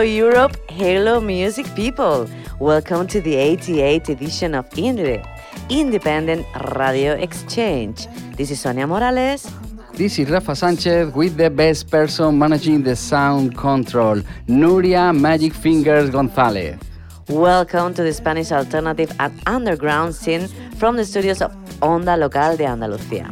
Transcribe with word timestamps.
Hello 0.00 0.08
Europe, 0.08 0.56
hello 0.70 1.20
music 1.20 1.66
people. 1.74 2.26
Welcome 2.58 3.06
to 3.08 3.20
the 3.20 3.34
88th 3.34 4.08
edition 4.08 4.54
of 4.54 4.66
INDIERE, 4.78 5.22
Independent 5.68 6.46
Radio 6.74 7.12
Exchange. 7.12 8.06
This 8.34 8.50
is 8.50 8.60
Sonia 8.60 8.86
Morales. 8.86 9.52
This 9.92 10.18
is 10.18 10.30
Rafa 10.30 10.56
Sanchez 10.56 11.12
with 11.14 11.36
the 11.36 11.50
best 11.50 11.90
person 11.90 12.38
managing 12.38 12.82
the 12.82 12.96
sound 12.96 13.58
control, 13.58 14.22
Nuria 14.48 15.14
Magic 15.14 15.52
Fingers 15.52 16.08
Gonzalez. 16.08 16.78
Welcome 17.28 17.92
to 17.92 18.02
the 18.02 18.14
Spanish 18.14 18.52
alternative 18.52 19.12
and 19.20 19.38
underground 19.46 20.14
scene 20.14 20.48
from 20.78 20.96
the 20.96 21.04
studios 21.04 21.42
of 21.42 21.52
Onda 21.82 22.18
Local 22.18 22.56
de 22.56 22.64
Andalucía. 22.64 23.28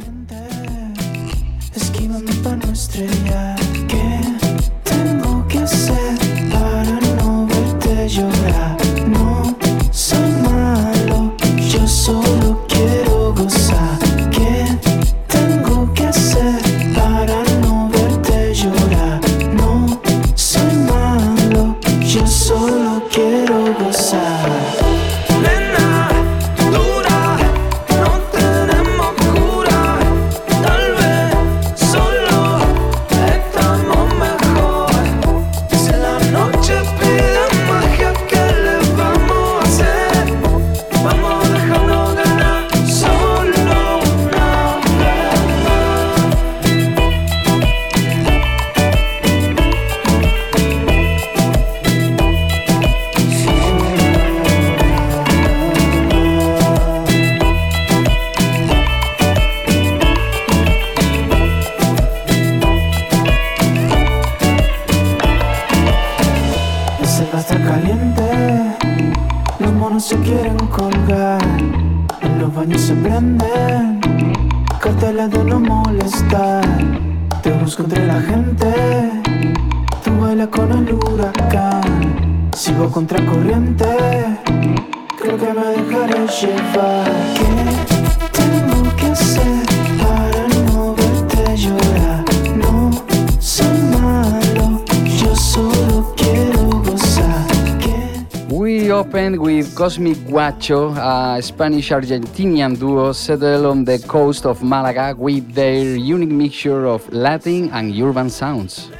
Cosmic 99.89 100.17
Wacho, 100.29 100.93
a 100.95 101.41
Spanish 101.41 101.89
Argentinian 101.89 102.77
duo 102.77 103.11
settled 103.11 103.65
on 103.65 103.85
the 103.85 103.97
coast 103.97 104.45
of 104.45 104.61
Malaga 104.61 105.15
with 105.17 105.51
their 105.55 105.95
unique 105.95 106.29
mixture 106.29 106.85
of 106.85 107.11
Latin 107.11 107.71
and 107.71 107.99
urban 107.99 108.29
sounds. 108.29 108.91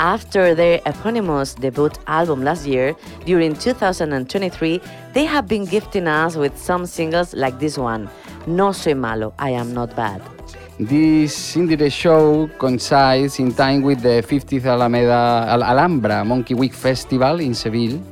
After 0.00 0.52
their 0.52 0.80
eponymous 0.84 1.54
debut 1.54 1.90
album 2.08 2.42
last 2.42 2.66
year, 2.66 2.96
during 3.24 3.54
2023, 3.54 4.80
they 5.14 5.24
have 5.24 5.46
been 5.46 5.64
gifting 5.64 6.08
us 6.08 6.34
with 6.34 6.58
some 6.58 6.86
singles 6.86 7.32
like 7.32 7.60
this 7.60 7.78
one, 7.78 8.10
No 8.48 8.72
Soy 8.72 8.94
Malo, 8.94 9.32
I 9.38 9.50
Am 9.50 9.72
Not 9.72 9.94
Bad. 9.94 10.20
This 10.80 11.54
IndieRE 11.54 11.92
show 11.92 12.50
coincides 12.58 13.38
in 13.38 13.54
time 13.54 13.82
with 13.82 14.02
the 14.02 14.26
50th 14.26 14.66
Alameda 14.66 15.46
Al- 15.46 15.62
Alhambra 15.62 16.24
Monkey 16.24 16.54
Week 16.54 16.74
Festival 16.74 17.38
in 17.38 17.54
Seville. 17.54 18.02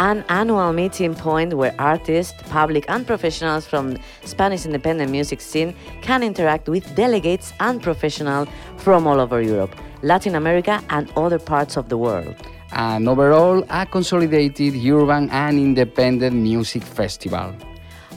An 0.00 0.24
annual 0.30 0.72
meeting 0.72 1.14
point 1.14 1.52
where 1.52 1.74
artists, 1.78 2.32
public 2.48 2.86
and 2.88 3.06
professionals 3.06 3.66
from 3.66 3.98
Spanish 4.24 4.64
independent 4.64 5.10
music 5.10 5.42
scene 5.42 5.74
can 6.00 6.22
interact 6.22 6.70
with 6.70 6.96
delegates 6.96 7.52
and 7.60 7.82
professionals 7.82 8.48
from 8.78 9.06
all 9.06 9.20
over 9.20 9.42
Europe, 9.42 9.76
Latin 10.00 10.36
America 10.36 10.82
and 10.88 11.12
other 11.18 11.38
parts 11.38 11.76
of 11.76 11.90
the 11.90 11.98
world. 11.98 12.34
and 12.72 13.08
overall 13.10 13.62
a 13.68 13.84
consolidated 13.84 14.74
urban 14.86 15.28
and 15.30 15.58
independent 15.58 16.34
music 16.34 16.82
festival. 16.82 17.52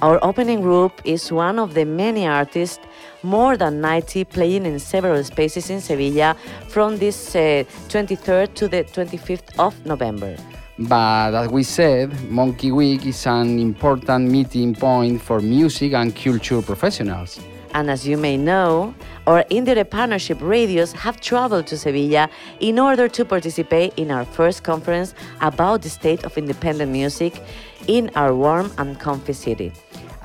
Our 0.02 0.24
opening 0.24 0.62
group 0.62 1.02
is 1.04 1.34
one 1.34 1.60
of 1.60 1.74
the 1.74 1.84
many 1.84 2.26
artists, 2.26 2.80
more 3.24 3.58
than 3.58 3.82
90, 3.82 4.24
playing 4.26 4.66
in 4.66 4.80
several 4.80 5.22
spaces 5.26 5.70
in 5.70 5.82
Sevilla 5.82 6.38
from 6.70 6.98
this 6.98 7.36
uh, 7.36 7.66
23rd 7.90 8.54
to 8.54 8.68
the 8.70 8.84
25th 8.86 9.60
of 9.60 9.86
November. 9.86 10.38
But 10.80 11.36
as 11.36 11.50
we 11.50 11.62
said, 11.62 12.32
Monkey 12.32 12.72
Week 12.72 13.06
is 13.06 13.28
an 13.28 13.60
important 13.60 14.32
meeting 14.32 14.74
point 14.74 15.22
for 15.22 15.40
music 15.40 15.94
and 15.94 16.16
culture 16.16 16.64
professionals. 16.64 17.40
And 17.76 17.92
as 17.92 18.08
you 18.08 18.18
may 18.18 18.38
know, 18.38 18.96
our 19.28 19.44
IndieRE 19.52 19.88
Partnership 19.90 20.40
radios 20.42 20.92
have 20.94 21.22
traveled 21.22 21.68
to 21.68 21.78
Sevilla 21.78 22.28
in 22.60 22.80
order 22.80 23.08
to 23.08 23.24
participate 23.24 23.94
in 23.98 24.10
our 24.10 24.26
first 24.26 24.64
conference 24.64 25.14
about 25.42 25.84
the 25.84 25.90
state 25.90 26.24
of 26.24 26.38
independent 26.38 26.92
music 26.92 27.42
in 27.88 28.10
our 28.16 28.34
warm 28.34 28.72
and 28.80 29.00
comfy 29.00 29.34
city. 29.34 29.72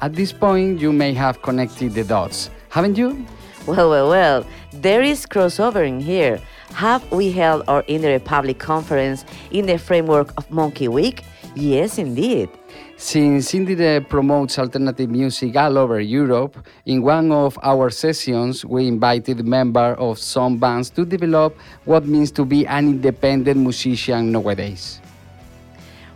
At 0.00 0.15
this 0.15 0.32
point, 0.32 0.80
you 0.80 0.92
may 0.92 1.12
have 1.12 1.42
connected 1.42 1.92
the 1.92 2.04
dots, 2.04 2.50
haven't 2.70 2.97
you? 2.97 3.26
Well, 3.66 3.91
well, 3.91 4.09
well, 4.09 4.47
there 4.72 5.03
is 5.03 5.27
crossover 5.27 5.86
in 5.86 6.01
here. 6.01 6.41
Have 6.78 7.10
we 7.10 7.33
held 7.33 7.65
our 7.66 7.83
IndieRE 7.91 8.22
Public 8.22 8.60
Conference 8.60 9.25
in 9.51 9.66
the 9.66 9.78
framework 9.78 10.30
of 10.36 10.48
Monkey 10.48 10.86
Week? 10.86 11.25
Yes, 11.57 11.98
indeed. 11.98 12.48
Since 12.97 13.51
IndieRE 13.51 14.09
promotes 14.09 14.60
alternative 14.60 15.10
music 15.10 15.57
all 15.57 15.77
over 15.77 15.98
Europe, 15.98 16.54
in 16.86 17.03
one 17.03 17.33
of 17.33 17.59
our 17.65 17.91
sessions 17.91 18.65
we 18.65 18.86
invited 18.86 19.45
members 19.45 19.97
of 19.98 20.21
some 20.21 20.59
bands 20.59 20.89
to 20.91 21.04
develop 21.04 21.59
what 21.84 22.07
means 22.07 22.30
to 22.30 22.45
be 22.45 22.65
an 22.65 22.86
independent 22.86 23.59
musician 23.59 24.30
nowadays. 24.30 25.01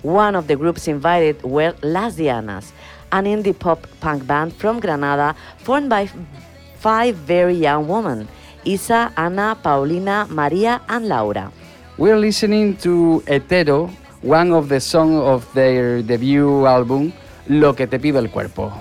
One 0.02 0.36
of 0.36 0.46
the 0.46 0.54
groups 0.54 0.86
invited 0.86 1.42
were 1.42 1.74
Las 1.82 2.14
Dianas, 2.14 2.70
an 3.10 3.24
indie 3.24 3.58
pop 3.58 3.88
punk 3.98 4.28
band 4.28 4.54
from 4.54 4.78
Granada 4.78 5.34
formed 5.58 5.90
by 5.90 6.08
five 6.78 7.16
very 7.16 7.54
young 7.54 7.88
women 7.88 8.28
Isa, 8.64 9.12
Ana, 9.16 9.56
Paulina, 9.62 10.26
Maria, 10.30 10.80
and 10.88 11.08
Laura. 11.08 11.50
We're 11.98 12.18
listening 12.18 12.76
to 12.78 13.22
Hetero, 13.26 13.90
one 14.22 14.52
of 14.52 14.68
the 14.68 14.80
songs 14.80 15.20
of 15.22 15.46
their 15.54 16.02
debut 16.02 16.66
album, 16.66 17.12
Lo 17.48 17.74
que 17.74 17.86
te 17.86 17.98
pide 17.98 18.18
el 18.18 18.30
cuerpo. 18.30 18.72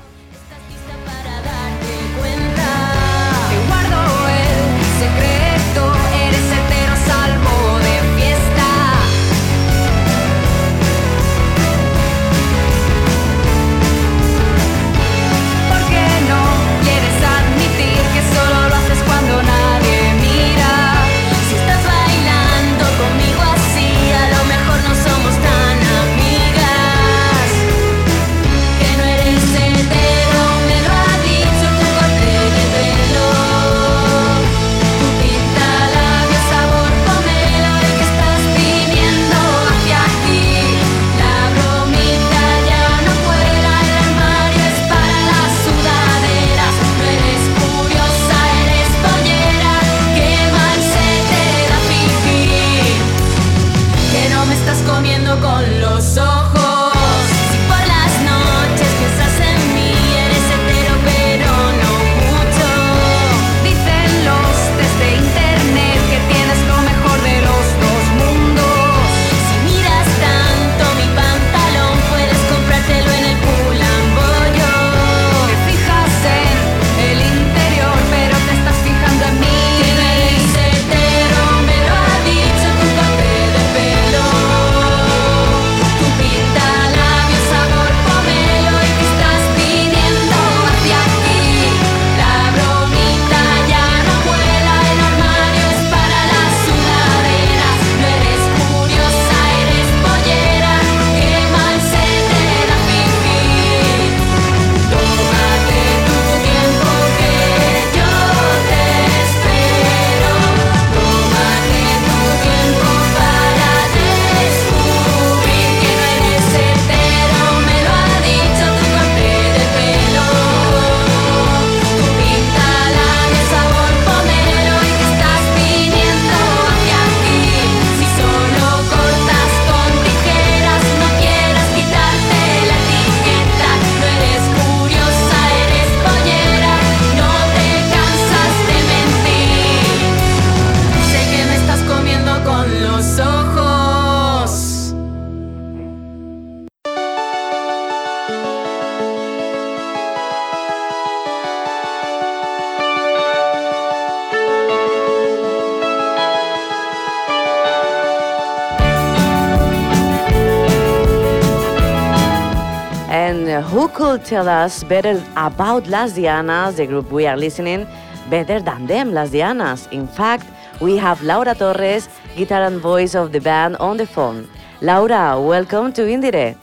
Tell 164.31 164.48
us 164.48 164.86
better 164.86 165.22
about 165.36 165.88
Las 165.88 166.13
Dianas, 166.13 166.78
the 166.78 166.88
group 166.88 167.12
we 167.12 167.28
are 167.28 167.36
listening, 167.36 167.86
better 168.30 168.62
than 168.62 168.88
them, 168.88 169.13
Las 169.13 169.31
Dianas? 169.31 169.92
In 169.92 170.07
fact, 170.07 170.48
we 170.80 170.95
have 170.95 171.22
Laura 171.22 171.54
Torres, 171.54 172.07
guitar 172.38 172.63
and 172.63 172.80
voice 172.80 173.13
of 173.13 173.33
the 173.33 173.42
band, 173.42 173.75
on 173.75 173.98
the 173.98 174.06
phone. 174.07 174.48
Laura, 174.80 175.38
welcome 175.38 175.92
to 175.92 176.04
IndieRE. 176.04 176.56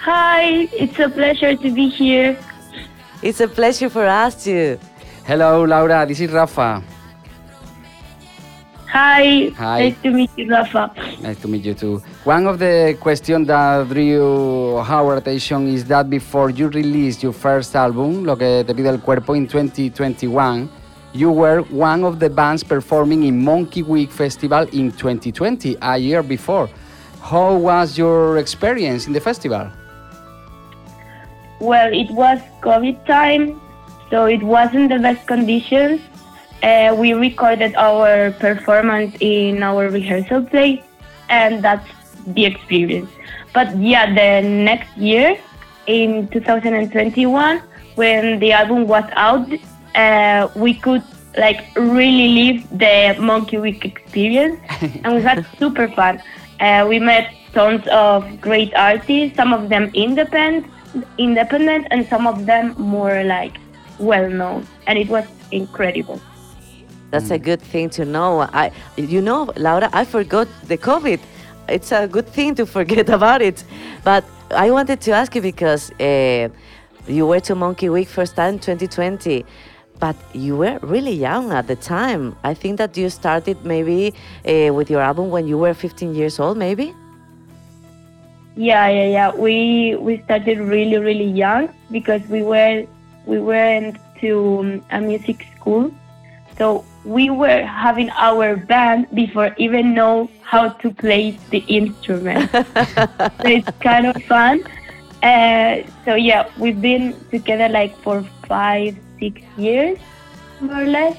Hi, 0.00 0.68
it's 0.74 0.98
a 0.98 1.08
pleasure 1.08 1.56
to 1.56 1.70
be 1.70 1.88
here. 1.88 2.36
It's 3.22 3.40
a 3.40 3.48
pleasure 3.48 3.88
for 3.88 4.06
us 4.06 4.44
too. 4.44 4.78
Hello, 5.24 5.64
Laura. 5.64 6.04
This 6.04 6.20
is 6.20 6.30
Rafa. 6.30 6.82
Hi, 8.92 9.48
Hi. 9.56 9.78
nice 9.88 9.96
to 10.02 10.10
meet 10.10 10.30
you, 10.36 10.50
Rafa. 10.50 10.92
Nice 11.22 11.40
to 11.40 11.48
meet 11.48 11.64
you 11.64 11.72
too. 11.72 12.02
One 12.24 12.46
of 12.46 12.58
the 12.58 12.94
questions 13.00 13.46
that 13.46 13.88
drew 13.88 14.76
our 14.76 15.16
attention 15.16 15.66
is 15.68 15.86
that 15.86 16.10
before 16.10 16.50
you 16.50 16.68
released 16.68 17.22
your 17.22 17.32
first 17.32 17.74
album, 17.74 18.24
Lo 18.24 18.36
que 18.36 18.64
te 18.64 18.74
pide 18.74 18.88
el 18.88 18.98
cuerpo, 19.00 19.32
in 19.32 19.46
2021, 19.48 20.68
you 21.14 21.30
were 21.30 21.62
one 21.70 22.04
of 22.04 22.18
the 22.20 22.28
bands 22.28 22.62
performing 22.62 23.22
in 23.24 23.42
Monkey 23.42 23.82
Week 23.82 24.10
Festival 24.10 24.68
in 24.74 24.92
2020, 24.92 25.78
a 25.80 25.96
year 25.96 26.22
before. 26.22 26.68
How 27.22 27.54
was 27.56 27.96
your 27.96 28.36
experience 28.36 29.06
in 29.06 29.14
the 29.14 29.20
festival? 29.20 29.70
Well, 31.60 31.90
it 31.94 32.10
was 32.10 32.40
COVID 32.60 33.06
time, 33.06 33.58
so 34.10 34.26
it 34.26 34.42
wasn't 34.42 34.90
the 34.90 34.98
best 34.98 35.26
conditions. 35.26 36.02
Uh, 36.62 36.94
we 36.96 37.12
recorded 37.12 37.74
our 37.74 38.30
performance 38.38 39.16
in 39.18 39.62
our 39.62 39.88
rehearsal 39.88 40.44
place, 40.44 40.80
and 41.28 41.62
that's 41.62 41.88
the 42.28 42.46
experience. 42.46 43.10
But 43.52 43.76
yeah, 43.76 44.06
the 44.06 44.46
next 44.46 44.96
year, 44.96 45.36
in 45.86 46.28
2021, 46.28 47.62
when 47.96 48.38
the 48.38 48.52
album 48.52 48.86
was 48.86 49.04
out, 49.12 49.48
uh, 49.94 50.48
we 50.54 50.74
could 50.74 51.02
like 51.36 51.66
really 51.76 52.28
live 52.28 52.78
the 52.78 53.16
Monkey 53.20 53.58
Week 53.58 53.84
experience, 53.84 54.60
and 55.04 55.16
we 55.16 55.22
had 55.22 55.44
super 55.58 55.88
fun. 55.88 56.22
Uh, 56.60 56.86
we 56.88 57.00
met 57.00 57.34
tons 57.52 57.86
of 57.88 58.40
great 58.40 58.72
artists, 58.74 59.36
some 59.36 59.52
of 59.52 59.68
them 59.68 59.90
independent, 59.94 60.70
independent, 61.18 61.88
and 61.90 62.06
some 62.08 62.26
of 62.26 62.46
them 62.46 62.74
more 62.78 63.24
like 63.24 63.56
well 63.98 64.30
known, 64.30 64.66
and 64.86 64.98
it 64.98 65.08
was 65.08 65.26
incredible. 65.50 66.20
That's 67.12 67.30
a 67.30 67.38
good 67.38 67.60
thing 67.60 67.90
to 67.90 68.06
know. 68.06 68.40
I, 68.40 68.72
you 68.96 69.20
know, 69.20 69.52
Laura, 69.56 69.90
I 69.92 70.06
forgot 70.06 70.48
the 70.66 70.78
COVID. 70.78 71.20
It's 71.68 71.92
a 71.92 72.08
good 72.08 72.26
thing 72.26 72.54
to 72.54 72.64
forget 72.64 73.10
about 73.18 73.42
it. 73.42 73.62
But 74.02 74.24
I 74.50 74.70
wanted 74.70 75.02
to 75.02 75.12
ask 75.12 75.34
you 75.34 75.42
because 75.42 75.92
uh, 76.00 76.48
you 77.06 77.26
were 77.26 77.40
to 77.40 77.54
Monkey 77.54 77.90
Week 77.90 78.08
first 78.08 78.34
time 78.34 78.58
2020, 78.58 79.44
but 80.00 80.16
you 80.32 80.56
were 80.56 80.78
really 80.80 81.12
young 81.12 81.52
at 81.52 81.66
the 81.66 81.76
time. 81.76 82.34
I 82.44 82.54
think 82.54 82.78
that 82.78 82.96
you 82.96 83.10
started 83.10 83.62
maybe 83.62 84.14
uh, 84.48 84.72
with 84.72 84.88
your 84.88 85.02
album 85.02 85.28
when 85.28 85.46
you 85.46 85.58
were 85.58 85.74
15 85.74 86.14
years 86.14 86.40
old, 86.40 86.56
maybe. 86.56 86.94
Yeah, 88.56 88.88
yeah, 88.88 89.06
yeah. 89.06 89.34
We 89.34 89.96
we 89.96 90.22
started 90.24 90.60
really, 90.60 90.96
really 90.96 91.28
young 91.28 91.68
because 91.90 92.22
we 92.28 92.40
were 92.42 92.86
we 93.26 93.38
went 93.38 93.98
to 94.20 94.58
um, 94.60 94.84
a 94.90 95.00
music 95.00 95.46
school, 95.56 95.90
so 96.56 96.84
we 97.04 97.30
were 97.30 97.62
having 97.62 98.10
our 98.10 98.56
band 98.56 99.06
before 99.14 99.54
even 99.58 99.94
know 99.94 100.30
how 100.42 100.68
to 100.68 100.90
play 100.90 101.38
the 101.50 101.58
instrument. 101.68 102.50
so 102.52 103.46
it's 103.46 103.70
kind 103.80 104.06
of 104.06 104.22
fun. 104.24 104.62
Uh, 105.22 105.82
so 106.04 106.14
yeah, 106.14 106.48
we've 106.58 106.80
been 106.80 107.14
together 107.30 107.68
like 107.68 107.96
for 108.02 108.22
five, 108.46 108.96
six 109.18 109.40
years, 109.56 109.98
more 110.60 110.82
or 110.82 110.86
less. 110.86 111.16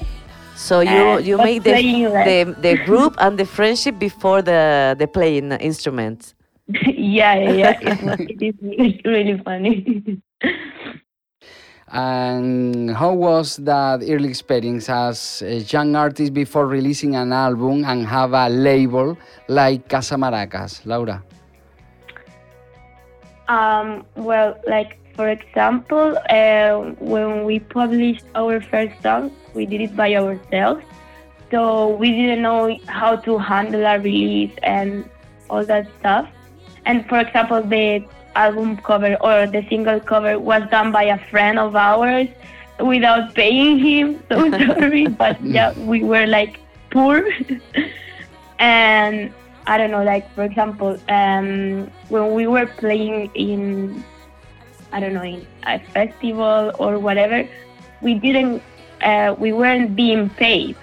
So 0.56 0.80
you 0.80 0.88
Uh, 0.90 1.18
you 1.18 1.36
made 1.36 1.64
the, 1.64 1.72
the 1.72 2.54
the 2.60 2.74
group 2.84 3.16
and 3.18 3.38
the 3.38 3.44
friendship 3.46 3.98
before 3.98 4.40
the 4.42 4.94
the 4.98 5.06
playing 5.06 5.52
instruments. 5.52 6.34
yeah, 6.68 7.34
yeah, 7.34 7.52
yeah. 7.52 7.78
It, 7.80 8.02
was, 8.02 8.20
it 8.20 8.40
is 8.40 8.54
really, 8.62 9.00
really 9.04 9.38
funny. 9.44 10.22
And 11.94 12.90
how 12.90 13.14
was 13.14 13.56
that 13.58 14.02
early 14.02 14.28
experience 14.28 14.88
as 14.88 15.42
a 15.42 15.60
young 15.60 15.94
artist 15.94 16.34
before 16.34 16.66
releasing 16.66 17.14
an 17.14 17.32
album 17.32 17.84
and 17.84 18.04
have 18.04 18.32
a 18.32 18.48
label 18.48 19.16
like 19.46 19.88
Casa 19.88 20.16
Maracas, 20.16 20.84
Laura? 20.84 21.22
Um, 23.46 24.04
well, 24.16 24.58
like 24.66 24.98
for 25.14 25.28
example, 25.28 26.18
uh, 26.30 26.80
when 26.98 27.44
we 27.44 27.60
published 27.60 28.24
our 28.34 28.60
first 28.60 29.00
song, 29.00 29.30
we 29.54 29.64
did 29.64 29.80
it 29.80 29.94
by 29.94 30.16
ourselves. 30.16 30.84
So 31.52 31.94
we 31.94 32.10
didn't 32.10 32.42
know 32.42 32.76
how 32.88 33.14
to 33.16 33.38
handle 33.38 33.86
a 33.86 34.00
release 34.00 34.52
and 34.64 35.08
all 35.48 35.64
that 35.64 35.86
stuff. 36.00 36.28
And 36.86 37.08
for 37.08 37.20
example, 37.20 37.62
the 37.62 38.04
album 38.36 38.76
cover 38.78 39.16
or 39.20 39.46
the 39.46 39.64
single 39.68 40.00
cover 40.00 40.38
was 40.38 40.62
done 40.70 40.92
by 40.92 41.04
a 41.04 41.18
friend 41.30 41.58
of 41.58 41.74
ours 41.76 42.28
without 42.80 43.34
paying 43.34 43.78
him. 43.78 44.22
So 44.30 44.50
sorry, 44.50 45.06
but 45.22 45.40
yeah, 45.44 45.72
we 45.78 46.02
were 46.02 46.26
like 46.26 46.60
poor. 46.90 47.24
and 48.58 49.32
I 49.66 49.78
don't 49.78 49.90
know, 49.90 50.02
like 50.02 50.32
for 50.34 50.44
example, 50.44 50.98
um, 51.08 51.90
when 52.08 52.32
we 52.34 52.46
were 52.46 52.66
playing 52.66 53.30
in, 53.34 54.04
I 54.92 55.00
don't 55.00 55.14
know, 55.14 55.22
in 55.24 55.46
a 55.64 55.78
festival 55.92 56.72
or 56.78 56.98
whatever, 56.98 57.48
we 58.00 58.14
didn't, 58.14 58.62
uh, 59.02 59.34
we 59.38 59.52
weren't 59.52 59.96
being 59.96 60.30
paid. 60.30 60.76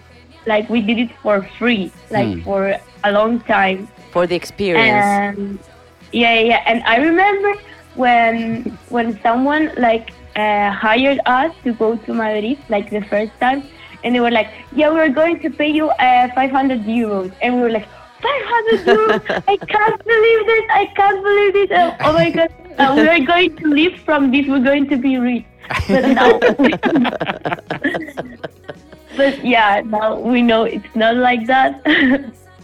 Like 0.45 0.69
we 0.69 0.81
did 0.81 0.97
it 0.97 1.11
for 1.21 1.43
free, 1.59 1.91
like 2.09 2.33
Hmm. 2.33 2.41
for 2.41 2.75
a 3.03 3.11
long 3.11 3.41
time. 3.41 3.87
For 4.11 4.25
the 4.27 4.35
experience. 4.35 5.19
And 5.37 5.59
yeah, 6.11 6.39
yeah. 6.39 6.63
And 6.65 6.83
I 6.83 6.97
remember 6.97 7.53
when 7.95 8.77
when 8.89 9.19
someone 9.21 9.71
like 9.77 10.11
uh, 10.35 10.71
hired 10.71 11.19
us 11.25 11.53
to 11.63 11.73
go 11.73 11.97
to 11.97 12.13
Madrid, 12.13 12.57
like 12.69 12.89
the 12.89 13.01
first 13.01 13.31
time, 13.39 13.63
and 14.03 14.15
they 14.15 14.19
were 14.19 14.31
like, 14.31 14.49
"Yeah, 14.73 14.89
we're 14.89 15.09
going 15.09 15.39
to 15.41 15.49
pay 15.49 15.69
you 15.69 15.89
uh, 15.89 16.27
500 16.35 16.83
euros," 16.83 17.31
and 17.41 17.55
we 17.55 17.61
were 17.61 17.71
like. 17.71 17.87
500 18.21 18.85
euros! 18.95 19.43
I 19.47 19.57
can't 19.57 20.05
believe 20.05 20.45
this! 20.45 20.63
I 20.69 20.85
can't 20.95 21.23
believe 21.23 21.53
this! 21.53 21.71
Oh, 21.73 21.95
oh 22.01 22.13
my 22.13 22.29
god! 22.29 22.53
Uh, 22.77 22.93
we 22.95 23.07
are 23.07 23.19
going 23.19 23.55
to 23.57 23.67
live 23.67 23.99
from 24.01 24.29
this. 24.29 24.45
We're 24.47 24.59
going 24.59 24.87
to 24.89 24.97
be 24.97 25.17
rich. 25.17 25.43
But 25.87 26.09
now, 26.09 26.39
but 29.17 29.43
yeah, 29.43 29.81
now 29.85 30.19
we 30.19 30.41
know 30.41 30.63
it's 30.63 30.95
not 30.95 31.15
like 31.15 31.45
that. 31.47 31.81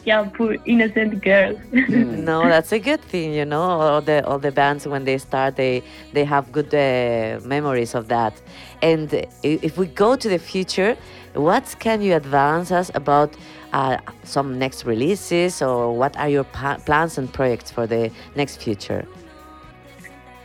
Yeah, 0.07 0.23
poor 0.23 0.55
innocent 0.65 1.21
girls. 1.21 1.59
No, 2.29 2.47
that's 2.47 2.71
a 2.71 2.79
good 2.79 3.01
thing, 3.01 3.33
you 3.33 3.43
know. 3.43 3.61
All 3.61 4.01
the 4.01 4.25
all 4.25 4.39
the 4.39 4.53
bands 4.53 4.87
when 4.87 5.03
they 5.03 5.17
start, 5.17 5.57
they 5.57 5.83
they 6.13 6.23
have 6.23 6.49
good 6.57 6.73
uh, 6.73 7.45
memories 7.45 7.93
of 7.93 8.07
that. 8.07 8.33
And 8.81 9.07
if 9.43 9.77
we 9.77 9.87
go 9.87 10.15
to 10.15 10.29
the 10.29 10.39
future, 10.39 10.95
what 11.33 11.75
can 11.79 12.01
you 12.01 12.15
advance 12.15 12.71
us 12.71 12.89
about 12.95 13.35
uh, 13.73 13.97
some 14.23 14.57
next 14.57 14.85
releases, 14.85 15.61
or 15.61 15.93
what 16.01 16.15
are 16.17 16.29
your 16.29 16.45
pa- 16.45 16.79
plans 16.85 17.17
and 17.17 17.27
projects 17.31 17.69
for 17.69 17.85
the 17.85 18.09
next 18.35 18.63
future? 18.63 19.05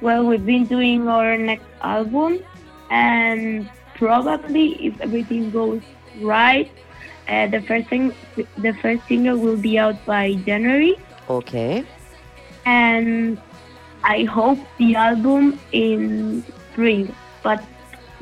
Well, 0.00 0.26
we've 0.26 0.44
been 0.44 0.66
doing 0.66 1.06
our 1.06 1.38
next 1.38 1.68
album, 1.82 2.40
and 2.90 3.70
probably 3.94 4.66
if 4.86 5.00
everything 5.00 5.52
goes 5.52 5.82
right, 6.20 6.68
uh, 7.28 7.46
the 7.46 7.60
first 7.62 7.88
thing, 7.88 8.12
the 8.58 8.72
first 8.82 9.06
single 9.08 9.36
will 9.38 9.56
be 9.56 9.78
out 9.78 10.04
by 10.06 10.34
January, 10.46 10.96
Okay. 11.28 11.84
and 12.66 13.38
I 14.04 14.24
hope 14.24 14.58
the 14.78 14.96
album 14.96 15.60
in 15.72 16.44
spring. 16.72 17.14
But 17.42 17.62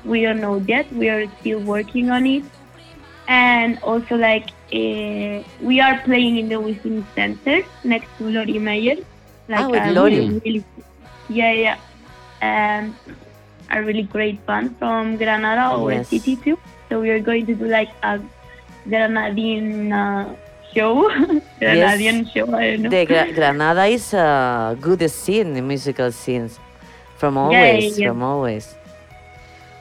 we 0.05 0.23
don't 0.23 0.41
know 0.41 0.57
yet. 0.67 0.91
We 0.93 1.09
are 1.09 1.27
still 1.41 1.61
working 1.61 2.11
on 2.11 2.27
it, 2.27 2.45
and 3.29 3.79
also 3.83 4.17
like 4.17 4.49
uh, 4.73 5.43
we 5.61 5.81
are 5.81 5.99
playing 6.05 6.39
in 6.39 6.49
the 6.49 6.57
WiZink 6.57 7.05
Center 7.15 7.63
next 7.85 8.09
to 8.19 8.25
Lori 8.29 8.59
Meyer. 8.59 8.97
Like 9.49 9.65
Ah, 9.67 9.69
with 9.71 9.87
Lori. 9.97 10.21
really, 10.21 10.41
really 10.45 10.65
yeah, 11.29 11.53
yeah. 11.53 11.77
Um, 12.43 12.97
a 13.71 13.83
really 13.83 14.03
great 14.03 14.45
band 14.47 14.77
from 14.79 15.17
Granada 15.17 15.77
or 15.77 15.93
Yes. 15.93 16.09
city 16.09 16.37
too. 16.37 16.59
So 16.89 17.01
we 17.01 17.11
are 17.11 17.21
going 17.21 17.47
to 17.47 17.55
do 17.55 17.67
like 17.67 17.91
a 18.03 18.21
Granadian 18.87 19.93
uh, 19.93 20.35
show, 20.75 21.09
Granadian 21.61 22.31
show. 22.33 22.47
I 22.55 22.71
don't 22.77 22.83
know. 22.83 22.91
The 22.91 23.07
Gra- 23.07 23.33
Granada 23.33 23.85
is 23.87 24.13
a 24.15 24.77
good 24.81 25.09
scene, 25.11 25.55
the 25.55 25.63
musical 25.63 26.11
scenes, 26.13 26.59
from 27.17 27.37
Yeah, 27.37 27.43
always, 27.43 27.99
yeah. 27.99 28.09
from 28.09 28.23
always. 28.23 28.75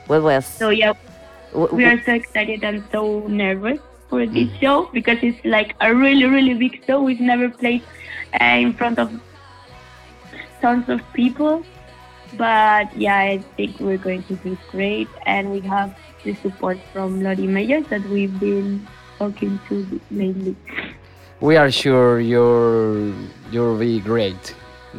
Well, 0.08 0.22
well. 0.22 0.42
So 0.42 0.70
yeah, 0.70 0.94
we 1.54 1.86
are 1.86 2.02
so 2.04 2.14
excited 2.14 2.64
and 2.64 2.84
so 2.92 3.28
nervous 3.28 3.80
for 4.10 4.26
this 4.26 4.50
show 4.60 4.90
because 4.94 5.20
it's 5.22 5.40
like 5.46 5.76
a 5.82 5.94
really, 5.94 6.26
really 6.26 6.54
big 6.56 6.84
show. 6.86 7.02
We've 7.02 7.20
never 7.22 7.50
played 7.50 7.84
uh, 8.40 8.44
in 8.44 8.74
front 8.74 9.00
of 9.00 9.12
tons 10.62 10.90
of 10.90 11.02
people, 11.14 11.64
But 12.38 12.94
yeah, 12.96 13.18
I 13.18 13.38
think 13.58 13.80
we're 13.80 13.98
going 13.98 14.22
to 14.30 14.36
do 14.46 14.58
great, 14.72 15.10
and 15.26 15.50
we 15.52 15.62
have 15.62 15.96
the 16.24 16.36
support 16.36 16.78
from 16.92 17.22
Lori 17.22 17.48
Meyers 17.48 17.88
that 17.88 18.04
we've 18.10 18.38
been 18.40 18.86
talking 19.18 19.60
to 19.68 20.02
lately. 20.12 20.56
We 21.42 21.56
are 21.56 21.72
sure 21.72 22.20
you're 22.20 23.14
you'll 23.52 23.78
be 23.78 24.00
great 24.00 24.56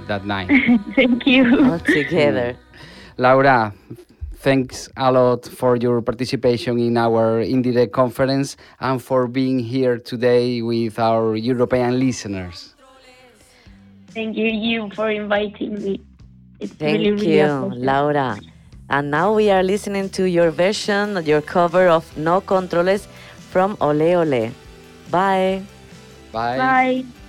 that 0.07 0.25
night. 0.25 0.49
Thank 0.97 1.27
you. 1.27 1.71
All 1.71 1.79
together. 1.79 2.55
Mm. 2.55 2.81
Laura, 3.19 3.75
thanks 4.37 4.89
a 4.97 5.13
lot 5.13 5.45
for 5.45 5.77
your 5.77 6.01
participation 6.01 6.79
in 6.79 6.97
our 6.97 7.41
Indirect 7.41 7.93
conference 7.93 8.57
and 8.81 9.03
for 9.03 9.29
being 9.29 9.59
here 9.59 9.99
today 9.99 10.63
with 10.63 10.99
our 10.99 11.37
European 11.37 11.99
listeners. 12.01 12.75
Thank 14.09 14.37
you, 14.37 14.47
you 14.47 14.91
for 14.95 15.11
inviting 15.11 15.75
me. 15.75 16.01
It's 16.59 16.73
Thank 16.73 16.99
really, 16.99 17.11
really 17.13 17.39
you, 17.39 17.45
a 17.45 17.69
pleasure. 17.69 17.85
Laura. 17.85 18.39
And 18.91 19.11
now 19.11 19.33
we 19.33 19.51
are 19.51 19.63
listening 19.63 20.11
to 20.11 20.25
your 20.25 20.51
version, 20.51 21.25
your 21.25 21.41
cover 21.41 21.87
of 21.87 22.05
No 22.17 22.41
Controles 22.41 23.07
from 23.51 23.77
Ole 23.81 24.17
Ole. 24.17 24.51
Bye. 25.11 25.63
Bye. 26.33 26.57
No 26.57 27.20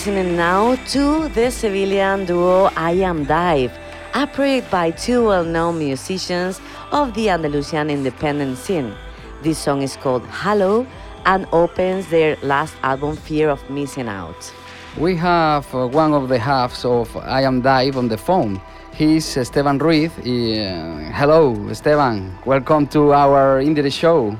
listening 0.00 0.34
now 0.34 0.76
to 0.86 1.28
the 1.34 1.50
Sevillian 1.50 2.24
duo 2.26 2.70
I 2.74 2.92
Am 3.04 3.26
Dive, 3.26 3.70
a 4.14 4.26
project 4.26 4.70
by 4.70 4.92
two 4.92 5.26
well 5.26 5.44
known 5.44 5.78
musicians 5.78 6.58
of 6.90 7.12
the 7.12 7.28
Andalusian 7.28 7.90
independent 7.90 8.56
scene. 8.56 8.94
This 9.42 9.58
song 9.58 9.82
is 9.82 9.98
called 9.98 10.22
Hello 10.30 10.86
and 11.26 11.46
opens 11.52 12.08
their 12.08 12.38
last 12.42 12.76
album, 12.82 13.14
Fear 13.14 13.50
of 13.50 13.60
Missing 13.68 14.08
Out. 14.08 14.50
We 14.96 15.16
have 15.16 15.66
uh, 15.74 15.86
one 15.86 16.14
of 16.14 16.30
the 16.30 16.38
halves 16.38 16.82
of 16.86 17.14
I 17.18 17.42
Am 17.42 17.60
Dive 17.60 17.98
on 17.98 18.08
the 18.08 18.16
phone. 18.16 18.58
He's 18.94 19.36
Esteban 19.36 19.76
Ruiz. 19.76 20.12
Uh, 20.16 21.12
hello, 21.12 21.68
Esteban. 21.68 22.38
Welcome 22.46 22.86
to 22.86 23.12
our 23.12 23.60
Indie 23.60 23.92
show. 23.92 24.34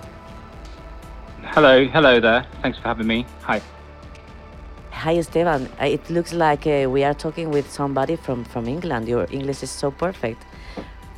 Hello, 1.52 1.84
hello 1.84 2.18
there. 2.18 2.46
Thanks 2.62 2.78
for 2.78 2.88
having 2.88 3.06
me. 3.06 3.26
Hi. 3.42 3.60
Hi, 5.00 5.16
Esteban. 5.16 5.66
Uh, 5.80 5.86
It 5.86 6.10
looks 6.10 6.34
like 6.34 6.66
uh, 6.66 6.90
we 6.90 7.04
are 7.04 7.14
talking 7.14 7.50
with 7.50 7.70
somebody 7.70 8.16
from, 8.16 8.44
from 8.44 8.68
England. 8.68 9.08
Your 9.08 9.26
English 9.30 9.62
is 9.62 9.70
so 9.70 9.90
perfect. 9.90 10.44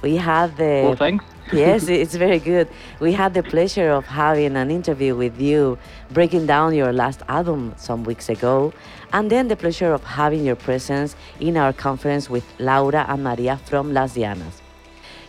We 0.02 0.18
had 0.18 0.56
the. 0.56 0.82
Well, 0.84 0.94
thanks. 0.94 1.24
yes, 1.52 1.88
it's 1.88 2.14
very 2.14 2.38
good. 2.38 2.68
We 3.00 3.12
had 3.12 3.34
the 3.34 3.42
pleasure 3.42 3.90
of 3.90 4.06
having 4.06 4.54
an 4.56 4.70
interview 4.70 5.16
with 5.16 5.40
you, 5.40 5.78
breaking 6.12 6.46
down 6.46 6.74
your 6.74 6.92
last 6.92 7.22
album 7.28 7.74
some 7.76 8.04
weeks 8.04 8.28
ago, 8.28 8.72
and 9.12 9.28
then 9.28 9.48
the 9.48 9.56
pleasure 9.56 9.92
of 9.92 10.04
having 10.04 10.44
your 10.44 10.54
presence 10.54 11.16
in 11.40 11.56
our 11.56 11.72
conference 11.72 12.30
with 12.30 12.44
Laura 12.60 13.04
and 13.08 13.24
Maria 13.24 13.56
from 13.64 13.92
Las 13.92 14.14
Dianas. 14.14 14.62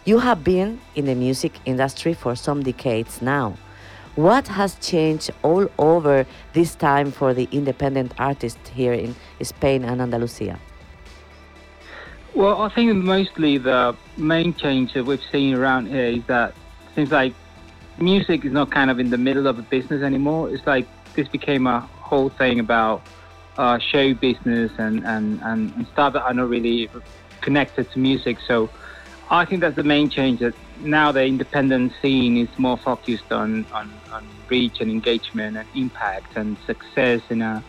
You 0.05 0.19
have 0.19 0.43
been 0.43 0.79
in 0.93 1.05
the 1.05 1.15
music 1.15 1.53
industry 1.65 2.13
for 2.13 2.35
some 2.35 2.61
decades 2.61 3.19
now. 3.19 3.55
What 4.15 4.47
has 4.47 4.75
changed 4.75 5.31
all 5.41 5.67
over 5.79 6.27
this 6.53 6.75
time 6.75 7.11
for 7.11 7.33
the 7.33 7.47
independent 7.51 8.13
artists 8.19 8.69
here 8.69 8.93
in 8.93 9.15
Spain 9.41 9.83
and 9.83 9.99
Andalusia? 9.99 10.59
Well, 12.35 12.61
I 12.61 12.69
think 12.69 12.93
mostly 12.95 13.57
the 13.57 13.95
main 14.17 14.53
change 14.53 14.93
that 14.93 15.05
we've 15.05 15.23
seen 15.31 15.55
around 15.55 15.87
here 15.87 16.05
is 16.05 16.23
that 16.25 16.53
seems 16.95 17.11
like 17.11 17.33
music 17.97 18.45
is 18.45 18.51
not 18.51 18.69
kind 18.69 18.91
of 18.91 18.99
in 18.99 19.09
the 19.09 19.17
middle 19.17 19.47
of 19.47 19.57
a 19.57 19.63
business 19.63 20.03
anymore. 20.03 20.49
It's 20.49 20.65
like 20.67 20.87
this 21.15 21.27
became 21.27 21.65
a 21.65 21.79
whole 21.79 22.29
thing 22.29 22.59
about 22.59 23.01
uh, 23.57 23.79
show 23.79 24.13
business 24.13 24.71
and, 24.77 25.03
and, 25.05 25.41
and, 25.43 25.87
stuff 25.93 26.13
that 26.13 26.23
are 26.23 26.33
not 26.33 26.49
really 26.49 26.89
connected 27.41 27.91
to 27.91 27.99
music. 27.99 28.37
So 28.47 28.69
I 29.29 29.45
think 29.45 29.61
that's 29.61 29.75
the 29.75 29.83
main 29.83 30.09
change 30.09 30.39
that 30.39 30.55
now 30.81 31.11
the 31.11 31.23
independent 31.23 31.93
scene 32.01 32.37
is 32.37 32.49
more 32.57 32.77
focused 32.77 33.31
on, 33.31 33.65
on, 33.71 33.93
on 34.13 34.25
reach 34.49 34.79
and 34.79 34.89
engagement 34.89 35.57
and 35.57 35.67
impact 35.75 36.37
and 36.37 36.57
success 36.65 37.21
in 37.29 37.41
a 37.41 37.63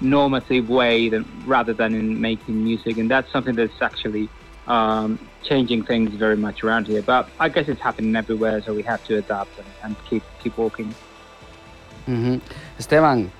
normative 0.00 0.68
way 0.68 1.08
than, 1.08 1.24
rather 1.44 1.72
than 1.72 1.94
in 1.94 2.20
making 2.20 2.62
music. 2.62 2.98
And 2.98 3.10
that's 3.10 3.30
something 3.32 3.54
that's 3.54 3.82
actually 3.82 4.28
um, 4.66 5.18
changing 5.42 5.84
things 5.84 6.14
very 6.14 6.36
much 6.36 6.62
around 6.62 6.86
here. 6.86 7.02
But 7.02 7.28
I 7.40 7.48
guess 7.48 7.68
it's 7.68 7.80
happening 7.80 8.14
everywhere, 8.14 8.62
so 8.62 8.74
we 8.74 8.82
have 8.82 9.02
to 9.04 9.16
adapt 9.16 9.58
and, 9.58 9.66
and 9.82 9.96
keep 10.08 10.22
keep 10.42 10.56
walking. 10.56 10.94
hmm 12.06 12.38
Esteban, 12.78 13.30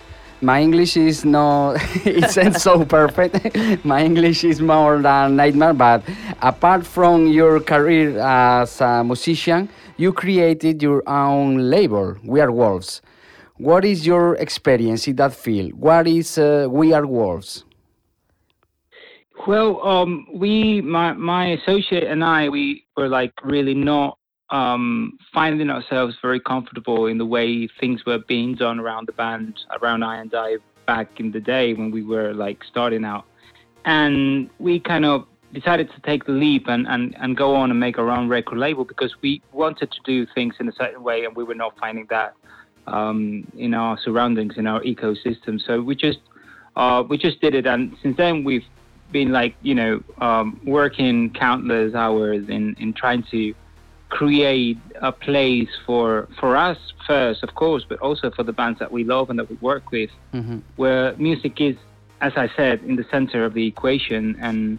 my 0.41 0.61
English 0.61 0.97
is 0.97 1.25
no, 1.25 1.73
it 2.05 2.25
isn't 2.25 2.61
so 2.61 2.85
perfect. 2.85 3.35
my 3.85 4.03
English 4.03 4.45
is 4.45 4.61
more 4.61 5.01
than 5.03 5.37
nightmare. 5.37 5.75
But 5.75 6.03
apart 6.41 6.87
from 6.87 7.27
your 7.29 7.61
career 7.61 8.19
as 8.19 8.81
a 8.81 9.05
musician, 9.05 9.69
you 9.99 10.13
created 10.13 10.81
your 10.81 11.03
own 11.09 11.71
label, 11.71 12.17
We 12.25 12.41
Are 12.41 12.53
Wolves. 12.53 13.03
What 13.57 13.85
is 13.85 14.07
your 14.07 14.37
experience 14.37 15.09
in 15.09 15.17
that 15.17 15.35
field? 15.35 15.75
What 15.75 16.07
is 16.07 16.39
uh, 16.39 16.69
We 16.71 16.93
Are 16.93 17.05
Wolves? 17.05 17.65
Well, 19.47 19.85
um, 19.85 20.27
we, 20.33 20.81
my, 20.83 21.13
my 21.15 21.49
associate 21.49 22.05
and 22.05 22.25
I, 22.25 22.49
we 22.49 22.85
were 22.97 23.09
like 23.09 23.33
really 23.45 23.75
not 23.75 24.19
um, 24.51 25.19
finding 25.35 25.69
ourselves 25.69 26.17
very 26.23 26.41
comfortable 26.41 27.07
in 27.07 27.19
the 27.19 27.27
way 27.27 27.69
things 27.81 28.07
were 28.07 28.19
being 28.19 28.55
done 28.55 28.79
around 28.79 29.09
the 29.09 29.13
band, 29.13 29.59
around 29.83 30.05
I 30.05 30.19
and 30.19 30.33
I 30.33 30.57
back 30.87 31.19
in 31.19 31.33
the 31.33 31.41
day 31.41 31.75
when 31.75 31.91
we 31.91 32.03
were 32.03 32.33
like 32.35 32.63
starting 32.63 33.05
out. 33.05 33.25
And 33.85 34.49
we 34.61 34.79
kind 34.79 35.05
of 35.05 35.27
decided 35.53 35.91
to 35.93 36.01
take 36.01 36.25
the 36.27 36.33
leap 36.33 36.69
and, 36.69 36.87
and, 36.89 37.17
and 37.19 37.37
go 37.37 37.55
on 37.55 37.71
and 37.71 37.81
make 37.81 37.99
our 37.99 38.11
own 38.11 38.29
record 38.29 38.59
label 38.59 38.85
because 38.85 39.15
we 39.23 39.41
wanted 39.53 39.91
to 39.91 39.99
do 40.05 40.27
things 40.35 40.55
in 40.61 40.69
a 40.69 40.73
certain 40.73 41.03
way 41.03 41.25
and 41.25 41.35
we 41.35 41.45
were 41.45 41.55
not 41.55 41.79
finding 41.79 42.07
that 42.11 42.35
um, 42.87 43.47
in 43.57 43.75
our 43.75 43.99
surroundings, 43.99 44.57
in 44.57 44.67
our 44.67 44.81
ecosystem. 44.83 45.61
So 45.65 45.81
we 45.81 45.95
just 45.95 46.19
uh, 46.77 47.03
we 47.09 47.19
just 47.19 47.41
did 47.41 47.55
it, 47.55 47.67
and 47.67 47.97
since 48.03 48.17
then 48.17 48.45
we've 48.45 48.65
been 49.11 49.33
like 49.33 49.55
you 49.63 49.75
know 49.75 50.03
um, 50.19 50.61
working 50.65 51.31
countless 51.31 51.95
hours 51.95 52.49
in 52.49 52.75
in 52.79 52.93
trying 52.93 53.25
to 53.31 53.55
create 54.11 54.79
a 55.03 55.13
place 55.13 55.69
for 55.85 56.29
for 56.41 56.57
us 56.57 56.79
first, 57.07 57.43
of 57.43 57.55
course, 57.55 57.85
but 57.89 57.99
also 57.99 58.31
for 58.31 58.43
the 58.43 58.53
bands 58.53 58.79
that 58.79 58.91
we 58.93 59.05
love 59.05 59.29
and 59.31 59.39
that 59.39 59.49
we 59.51 59.57
work 59.57 59.91
with, 59.91 60.11
Mhm. 60.35 60.63
where 60.77 61.15
music 61.17 61.61
is, 61.61 61.77
as 62.21 62.33
I 62.37 62.49
said, 62.57 62.83
in 62.85 62.97
the 62.97 63.05
center 63.11 63.45
of 63.45 63.53
the 63.55 63.67
equation, 63.67 64.37
and 64.41 64.79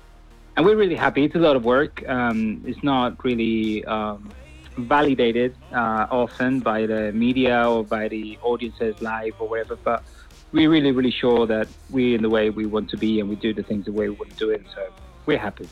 and 0.56 0.66
we're 0.66 0.76
really 0.76 0.96
happy. 0.96 1.24
It's 1.26 1.36
a 1.36 1.40
lot 1.40 1.56
of 1.56 1.64
work. 1.64 2.08
Um, 2.08 2.64
it's 2.66 2.84
not 2.84 3.24
really 3.24 3.86
um, 3.86 4.30
validated 4.78 5.56
uh, 5.74 6.08
often 6.10 6.60
by 6.60 6.86
the 6.86 7.12
media 7.12 7.70
or 7.70 7.84
by 7.84 8.08
the 8.08 8.38
audiences 8.42 9.02
live 9.02 9.34
or 9.40 9.48
whatever, 9.48 9.76
but 9.78 10.04
we're 10.52 10.70
really, 10.70 10.92
really 10.92 11.12
sure 11.12 11.46
that 11.48 11.68
we're 11.90 12.16
in 12.16 12.22
the 12.22 12.30
way 12.30 12.50
we 12.50 12.66
want 12.66 12.90
to 12.90 12.98
be 12.98 13.20
and 13.20 13.30
we 13.30 13.36
do 13.36 13.54
the 13.54 13.64
things 13.64 13.86
the 13.86 13.92
way 13.92 14.10
we 14.10 14.16
want 14.16 14.32
to 14.32 14.38
do 14.38 14.50
it. 14.50 14.64
So 14.76 14.88
we're 15.26 15.38
happy. 15.38 15.70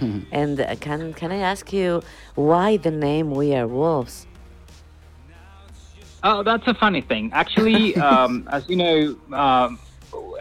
And 0.32 0.58
uh, 0.60 0.76
can 0.76 1.12
can 1.12 1.30
I 1.30 1.40
ask 1.52 1.74
you 1.74 2.02
why 2.34 2.78
the 2.78 2.90
name 2.90 3.32
We 3.32 3.54
Are 3.54 3.66
Wolves? 3.66 4.26
Oh, 6.22 6.42
that's 6.42 6.66
a 6.66 6.74
funny 6.74 7.02
thing. 7.02 7.30
Actually, 7.34 7.96
um, 8.08 8.48
as 8.50 8.66
you 8.68 8.76
know, 8.76 8.96
um, 9.36 9.78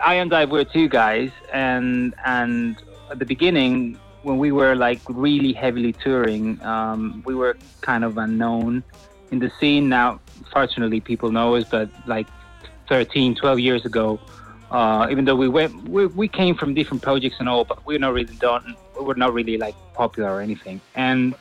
I 0.02 0.16
and 0.16 0.34
I 0.34 0.46
were 0.46 0.64
two 0.64 0.88
guys, 0.88 1.32
and 1.52 2.16
and 2.26 2.82
at 3.10 3.20
the 3.20 3.26
beginning, 3.26 3.98
when 4.24 4.38
we 4.38 4.52
were 4.52 4.76
like 4.76 5.02
really 5.08 5.54
heavily 5.54 5.94
touring, 5.94 6.62
um, 6.64 7.24
we 7.26 7.36
were 7.36 7.58
kind 7.82 8.04
of 8.04 8.18
unknown 8.18 8.84
in 9.32 9.40
the 9.40 9.52
scene. 9.60 9.90
Now, 9.90 10.20
fortunately, 10.52 11.00
people 11.00 11.32
know 11.32 11.56
us, 11.56 11.66
but 11.70 11.90
like 12.08 12.28
13, 12.88 13.36
12 13.36 13.60
years 13.60 13.86
ago, 13.86 14.20
uh, 14.72 15.08
even 15.10 15.26
though 15.26 15.36
we 15.36 15.48
went, 15.48 15.88
we, 15.88 16.06
we 16.08 16.28
came 16.28 16.56
from 16.56 16.74
different 16.74 17.02
projects 17.02 17.38
and 17.40 17.50
all, 17.50 17.64
but 17.64 17.86
we're 17.86 18.00
not 18.00 18.14
really 18.14 18.36
done. 18.36 18.76
We 18.98 19.06
were 19.06 19.16
not 19.16 19.34
really 19.34 19.58
like 19.58 19.76
popular 19.94 20.32
or 20.32 20.42
anything, 20.42 20.82
and 20.96 21.34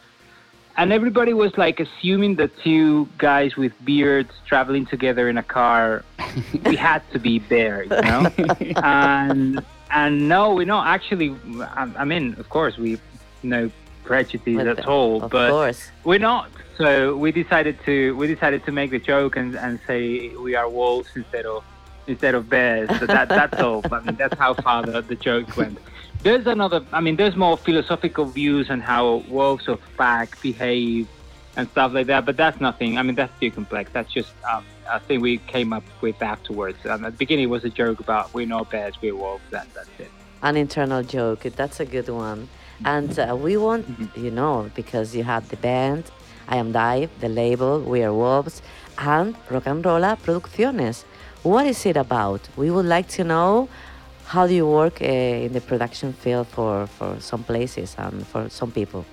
and 0.79 0.93
everybody 0.93 1.35
was 1.35 1.59
like 1.59 1.81
assuming 1.81 2.37
that 2.37 2.57
two 2.63 3.09
guys 3.19 3.57
with 3.57 3.73
beards 3.85 4.31
traveling 4.47 4.87
together 4.87 5.29
in 5.29 5.37
a 5.37 5.43
car 5.43 6.05
we 6.65 6.77
had 6.77 7.03
to 7.13 7.19
be 7.19 7.41
there 7.41 7.83
you 7.83 7.91
know 7.91 8.31
and 8.77 9.65
and 9.90 10.29
no 10.29 10.55
we're 10.55 10.66
not 10.66 10.87
actually 10.87 11.35
I, 11.61 11.90
I 11.96 12.05
mean 12.05 12.35
of 12.38 12.48
course 12.48 12.77
we 12.77 13.01
no 13.42 13.70
prejudice 14.05 14.57
With 14.57 14.66
at 14.66 14.87
all 14.87 15.22
of 15.22 15.31
but 15.31 15.51
course. 15.51 15.90
we're 16.05 16.18
not. 16.18 16.51
So 16.79 17.16
we 17.16 17.31
decided 17.33 17.77
to 17.85 18.16
we 18.16 18.27
decided 18.27 18.64
to 18.66 18.72
make 18.72 18.90
the 18.90 18.98
joke 18.98 19.37
and, 19.37 19.55
and 19.57 19.79
say 19.87 20.29
we 20.37 20.55
are 20.55 20.68
wolves 20.68 21.11
instead 21.14 21.44
of 21.44 21.64
instead 22.07 22.35
of 22.35 22.48
bears. 22.48 22.88
So 22.98 23.07
that 23.07 23.29
that's 23.29 23.61
all. 23.66 23.83
I 23.92 24.01
mean 24.01 24.16
that's 24.16 24.38
how 24.38 24.55
far 24.55 24.83
the, 24.83 25.03
the 25.03 25.14
joke 25.14 25.57
went. 25.57 25.79
There's 26.22 26.46
another 26.46 26.85
i 26.92 27.01
mean 27.01 27.16
there's 27.16 27.37
more 27.37 27.57
philosophical 27.57 28.24
views 28.24 28.70
on 28.70 28.81
how 28.81 29.22
wolves 29.29 29.68
of 29.68 29.81
pack 29.96 30.40
behave 30.40 31.07
and 31.57 31.68
stuff 31.68 31.92
like 31.92 32.07
that 32.07 32.24
but 32.24 32.37
that's 32.37 32.61
nothing. 32.61 32.96
I 32.98 33.03
mean 33.03 33.14
that's 33.14 33.38
too 33.40 33.51
complex. 33.51 33.90
That's 33.92 34.12
just 34.12 34.33
um, 34.51 34.64
a 34.90 35.01
think 35.01 35.22
we 35.22 35.38
came 35.38 35.72
up 35.72 35.85
with 36.01 36.20
afterwards 36.22 36.79
um, 36.87 37.05
at 37.05 37.12
the 37.12 37.18
beginning 37.18 37.44
it 37.44 37.51
was 37.51 37.64
a 37.64 37.70
joke 37.70 38.01
about 38.01 38.33
we're 38.35 38.46
not 38.46 38.70
bears 38.70 38.94
we're 39.03 39.14
wolves 39.14 39.42
that, 39.51 39.66
that's 39.74 39.88
it 39.98 40.11
An 40.40 40.57
internal 40.57 41.03
joke. 41.03 41.40
That's 41.57 41.81
a 41.81 41.85
good 41.85 42.09
one. 42.09 42.48
And 42.85 43.18
uh, 43.18 43.37
we 43.37 43.57
want, 43.57 43.87
you 44.16 44.31
know, 44.31 44.70
because 44.74 45.16
you 45.16 45.24
have 45.24 45.48
the 45.48 45.57
band, 45.57 46.05
I 46.46 46.57
Am 46.57 46.70
Dive, 46.70 47.11
the 47.18 47.29
label, 47.29 47.81
We 47.81 48.05
Are 48.05 48.14
Wolves, 48.14 48.62
and 48.98 49.35
Rockanrolla 49.48 50.16
Producciones. 50.22 51.05
What 51.42 51.66
is 51.66 51.85
it 51.87 51.96
about? 51.96 52.40
We 52.57 52.70
would 52.70 52.87
like 52.87 53.09
to 53.18 53.24
know 53.24 53.68
how 54.27 54.46
do 54.46 54.55
you 54.55 54.68
work 54.68 55.03
uh, 55.03 55.07
in 55.46 55.53
the 55.55 55.61
production 55.61 56.12
field 56.12 56.46
for, 56.46 56.87
for 56.87 57.18
some 57.18 57.42
places 57.42 57.96
and 57.98 58.24
for 58.24 58.48
some 58.48 58.70
people. 58.70 59.05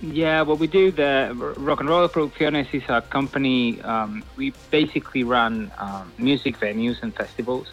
Yeah, 0.00 0.42
what 0.42 0.58
we 0.58 0.66
do, 0.66 0.90
the 0.90 1.32
Rock 1.56 1.80
and 1.80 1.88
Roll 1.88 2.06
Producciones 2.08 2.72
is 2.74 2.82
a 2.88 3.00
company. 3.00 3.80
Um, 3.80 4.24
we 4.36 4.52
basically 4.70 5.24
run 5.24 5.72
um, 5.78 6.12
music 6.18 6.58
venues 6.58 7.02
and 7.02 7.14
festivals, 7.14 7.72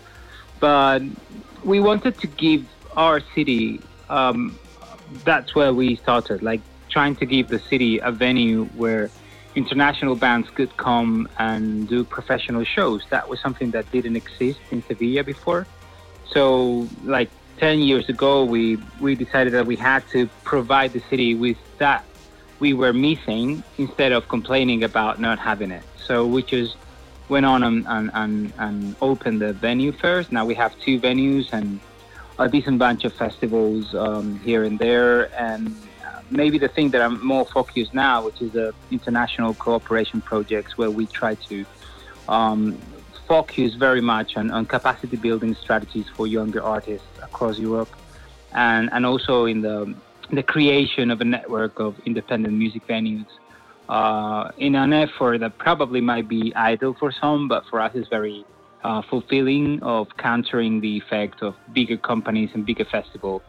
but 0.61 1.01
we 1.65 1.81
wanted 1.81 2.17
to 2.19 2.27
give 2.27 2.65
our 2.95 3.21
city. 3.35 3.81
Um, 4.09 4.57
that's 5.25 5.53
where 5.53 5.73
we 5.73 5.97
started, 5.97 6.41
like 6.41 6.61
trying 6.89 7.17
to 7.17 7.25
give 7.25 7.49
the 7.49 7.59
city 7.59 7.99
a 7.99 8.11
venue 8.11 8.65
where 8.77 9.11
international 9.55 10.15
bands 10.15 10.49
could 10.49 10.75
come 10.77 11.27
and 11.39 11.89
do 11.89 12.05
professional 12.05 12.63
shows. 12.63 13.03
That 13.09 13.27
was 13.27 13.41
something 13.41 13.71
that 13.71 13.91
didn't 13.91 14.15
exist 14.15 14.59
in 14.71 14.81
Sevilla 14.83 15.25
before. 15.25 15.67
So, 16.31 16.87
like 17.03 17.29
10 17.57 17.79
years 17.79 18.07
ago, 18.07 18.45
we, 18.45 18.77
we 19.01 19.15
decided 19.15 19.53
that 19.53 19.65
we 19.65 19.75
had 19.75 20.07
to 20.11 20.27
provide 20.45 20.93
the 20.93 21.01
city 21.09 21.35
with 21.35 21.57
that 21.79 22.05
we 22.65 22.71
were 22.81 22.95
missing 23.09 23.47
instead 23.77 24.11
of 24.17 24.21
complaining 24.35 24.79
about 24.89 25.13
not 25.27 25.37
having 25.49 25.71
it. 25.79 25.83
So, 26.07 26.15
we 26.35 26.39
just 26.55 26.73
went 27.33 27.45
on 27.53 27.59
and, 27.67 27.85
and, 27.95 28.05
and, 28.21 28.33
and 28.65 28.95
opened 29.09 29.37
the 29.45 29.51
venue 29.67 29.91
first. 30.03 30.27
Now 30.37 30.43
we 30.51 30.55
have 30.63 30.71
two 30.85 30.95
venues 31.07 31.45
and 31.57 31.67
a 32.39 32.47
decent 32.55 32.77
bunch 32.85 33.01
of 33.07 33.13
festivals 33.23 33.83
um, 34.05 34.27
here 34.47 34.63
and 34.63 34.75
there. 34.85 35.15
And 35.47 35.61
uh, 36.05 36.21
maybe 36.41 36.57
the 36.65 36.71
thing 36.75 36.87
that 36.93 37.01
I'm 37.05 37.17
more 37.33 37.45
focused 37.57 37.93
now, 37.93 38.15
which 38.27 38.39
is 38.45 38.51
the 38.59 38.67
international 38.97 39.51
cooperation 39.65 40.19
projects, 40.31 40.71
where 40.79 40.91
we 40.99 41.05
try 41.21 41.33
to 41.49 41.65
um, 42.37 42.61
focus 43.27 43.69
very 43.87 44.03
much 44.13 44.29
on, 44.39 44.45
on 44.57 44.65
capacity 44.77 45.17
building 45.27 45.53
strategies 45.65 46.07
for 46.15 46.25
younger 46.27 46.61
artists 46.75 47.07
across 47.29 47.55
Europe, 47.69 47.93
and 48.53 48.83
and 48.93 49.05
also 49.11 49.35
in 49.53 49.59
the 49.67 49.77
the 50.31 50.43
creation 50.43 51.11
of 51.11 51.21
a 51.21 51.25
network 51.25 51.79
of 51.79 51.95
independent 52.05 52.53
music 52.53 52.85
venues. 52.87 53.27
Uh, 53.89 54.49
in 54.57 54.75
an 54.75 54.93
effort 54.93 55.39
that 55.39 55.57
probably 55.57 55.99
might 55.99 56.27
be 56.27 56.53
idle 56.55 56.95
for 56.99 57.11
some, 57.11 57.47
but 57.47 57.63
for 57.69 57.81
us 57.81 57.93
is 57.95 58.07
very 58.09 58.45
uh, 58.83 59.01
fulfilling 59.09 59.81
of 59.83 60.07
countering 60.17 60.79
the 60.81 60.97
effect 60.97 61.41
of 61.41 61.55
bigger 61.73 61.97
companies 61.97 62.49
and 62.53 62.65
bigger 62.65 62.85
festival 62.85 63.41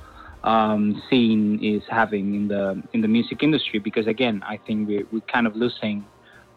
um, 0.42 1.02
scene 1.08 1.58
is 1.62 1.82
having 1.88 2.34
in 2.34 2.48
the 2.48 2.82
in 2.92 3.00
the 3.00 3.08
music 3.08 3.42
industry. 3.42 3.78
Because 3.78 4.06
again, 4.06 4.42
I 4.46 4.58
think 4.66 4.88
we're, 4.88 5.06
we're 5.12 5.20
kind 5.32 5.46
of 5.46 5.56
losing 5.56 6.04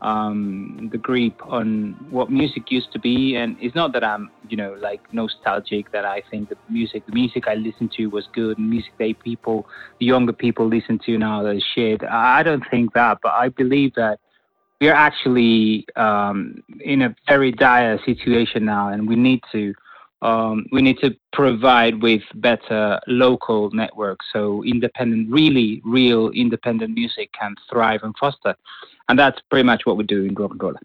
um, 0.01 0.89
the 0.91 0.97
grip 0.97 1.33
on 1.45 1.95
what 2.09 2.29
music 2.29 2.71
used 2.71 2.91
to 2.93 2.99
be. 2.99 3.35
And 3.35 3.57
it's 3.59 3.75
not 3.75 3.93
that 3.93 4.03
I'm, 4.03 4.29
you 4.49 4.57
know, 4.57 4.77
like 4.79 5.01
nostalgic 5.13 5.91
that 5.91 6.05
I 6.05 6.21
think 6.29 6.49
the 6.49 6.57
music, 6.69 7.05
the 7.05 7.13
music 7.13 7.47
I 7.47 7.55
listened 7.55 7.91
to 7.93 8.07
was 8.07 8.27
good. 8.33 8.59
Music 8.59 8.91
that 8.99 9.23
people, 9.23 9.67
the 9.99 10.05
younger 10.05 10.33
people 10.33 10.67
listen 10.67 10.99
to 11.05 11.17
now 11.17 11.45
is 11.45 11.63
shit. 11.75 12.03
I 12.03 12.43
don't 12.43 12.63
think 12.69 12.93
that, 12.93 13.19
but 13.23 13.33
I 13.33 13.49
believe 13.49 13.93
that 13.95 14.19
we 14.79 14.89
are 14.89 14.93
actually 14.93 15.87
um, 15.95 16.63
in 16.81 17.01
a 17.01 17.15
very 17.27 17.51
dire 17.51 17.99
situation 18.05 18.65
now, 18.65 18.89
and 18.89 19.07
we 19.07 19.15
need 19.15 19.41
to 19.51 19.73
um, 20.21 20.65
we 20.71 20.81
need 20.81 20.97
to 20.99 21.15
provide 21.31 22.01
with 22.01 22.23
better 22.35 22.99
local 23.07 23.69
networks 23.71 24.25
so 24.33 24.63
independent, 24.63 25.29
really 25.29 25.81
real 25.85 26.29
independent 26.29 26.95
music 26.95 27.31
can 27.33 27.55
thrive 27.69 28.01
and 28.03 28.15
foster, 28.19 28.55
and 29.07 29.17
that's 29.17 29.39
pretty 29.49 29.63
much 29.63 29.85
what 29.85 29.97
we 29.97 30.03
do 30.03 30.23
in 30.23 30.35
Rockanrolla. 30.35 30.79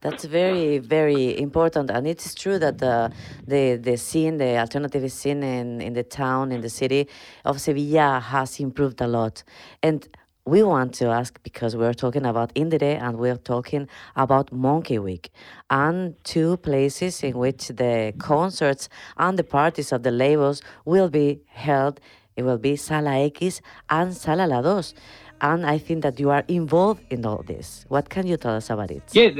That's 0.00 0.24
very, 0.24 0.78
very 0.78 1.38
important, 1.38 1.88
and 1.88 2.08
it's 2.08 2.34
true 2.34 2.58
that 2.58 2.82
uh, 2.82 3.08
the 3.46 3.76
the 3.76 3.96
scene, 3.96 4.36
the 4.36 4.58
alternative 4.58 5.10
scene 5.12 5.44
in, 5.44 5.80
in 5.80 5.92
the 5.92 6.02
town, 6.02 6.50
in 6.50 6.60
the 6.60 6.68
city 6.68 7.06
of 7.44 7.60
Sevilla, 7.60 8.18
has 8.18 8.58
improved 8.58 9.00
a 9.00 9.06
lot. 9.06 9.44
And 9.80 10.08
we 10.44 10.64
want 10.64 10.92
to 10.94 11.06
ask 11.06 11.40
because 11.44 11.76
we're 11.76 11.94
talking 11.94 12.26
about 12.26 12.52
IndieRE 12.56 13.00
and 13.00 13.16
we're 13.16 13.36
talking 13.36 13.88
about 14.16 14.50
Monkey 14.50 14.98
Week, 14.98 15.30
and 15.70 16.16
two 16.24 16.56
places 16.56 17.22
in 17.22 17.38
which 17.38 17.68
the 17.68 18.12
concerts 18.18 18.88
and 19.18 19.38
the 19.38 19.44
parties 19.44 19.92
of 19.92 20.02
the 20.02 20.10
labels 20.10 20.62
will 20.84 21.10
be 21.10 21.42
held. 21.46 22.00
It 22.34 22.42
will 22.42 22.58
be 22.58 22.74
Sala 22.74 23.24
X 23.26 23.60
and 23.88 24.16
Sala 24.16 24.46
La 24.48 24.62
Dos. 24.62 24.94
And 25.42 25.66
I 25.66 25.76
think 25.76 26.04
that 26.04 26.20
you 26.20 26.30
are 26.30 26.44
involved 26.46 27.02
in 27.10 27.26
all 27.26 27.42
this. 27.42 27.84
What 27.88 28.08
can 28.08 28.28
you 28.28 28.36
tell 28.36 28.54
us 28.54 28.70
about 28.70 28.92
it? 28.92 29.02
Yeah, 29.12 29.30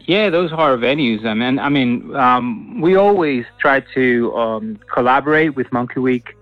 yeah, 0.00 0.28
those 0.28 0.52
are 0.52 0.76
venues. 0.76 1.24
I 1.24 1.32
mean, 1.32 1.58
I 1.58 1.70
mean, 1.70 2.14
um, 2.14 2.80
we 2.82 2.96
always 2.96 3.46
try 3.58 3.80
to 3.94 4.36
um, 4.36 4.78
collaborate 4.92 5.56
with 5.56 5.72
Monkey 5.72 6.00
Week 6.00 6.36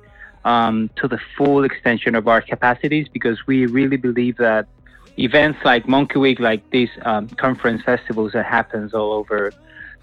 um, 0.44 0.90
to 0.96 1.06
the 1.06 1.20
full 1.36 1.62
extension 1.64 2.16
of 2.16 2.26
our 2.26 2.42
capacities 2.42 3.06
because 3.08 3.46
we 3.46 3.66
really 3.66 3.96
believe 3.96 4.36
that 4.38 4.66
events 5.18 5.60
like 5.64 5.86
Monkey 5.88 6.18
Week, 6.18 6.40
like 6.40 6.68
these 6.70 6.90
um, 7.02 7.28
conference 7.28 7.82
festivals 7.84 8.32
that 8.32 8.44
happens 8.44 8.92
all 8.92 9.12
over 9.12 9.52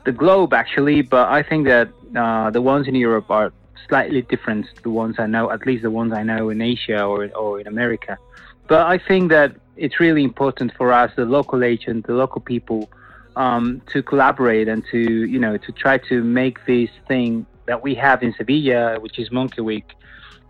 the 0.06 0.14
globe, 0.14 0.54
actually. 0.54 1.02
But 1.02 1.28
I 1.28 1.44
think 1.44 1.68
that 1.68 1.90
uh, 2.16 2.50
the 2.52 2.62
ones 2.62 2.88
in 2.88 2.96
Europe 2.96 3.30
are 3.30 3.52
slightly 3.90 4.22
different 4.22 4.66
to 4.76 4.82
the 4.82 4.90
ones 4.90 5.16
I 5.20 5.28
know, 5.28 5.52
at 5.52 5.68
least 5.68 5.84
the 5.84 5.92
ones 5.92 6.14
I 6.14 6.24
know 6.24 6.50
in 6.50 6.62
Asia 6.62 7.04
or 7.04 7.28
or 7.36 7.60
in 7.60 7.68
America. 7.68 8.18
But 8.68 8.88
I 8.88 8.98
think 8.98 9.32
that 9.32 9.56
it's 9.76 10.00
really 10.00 10.24
important 10.24 10.74
for 10.78 10.94
us, 10.94 11.12
the 11.16 11.26
local 11.26 11.64
agent, 11.64 12.08
the 12.08 12.14
local 12.14 12.42
people 12.42 12.90
um, 13.36 13.82
to 13.88 14.04
collaborate 14.04 14.68
and 14.68 14.84
to 14.92 15.00
you 15.00 15.40
know 15.40 15.58
to 15.58 15.72
try 15.72 15.98
to 15.98 16.24
make 16.24 16.66
this 16.66 16.90
thing 17.08 17.46
that 17.66 17.82
we 17.82 17.96
have 17.96 18.24
in 18.24 18.34
Sevilla, 18.34 19.00
which 19.00 19.18
is 19.20 19.32
Monkey 19.32 19.62
Week, 19.62 19.94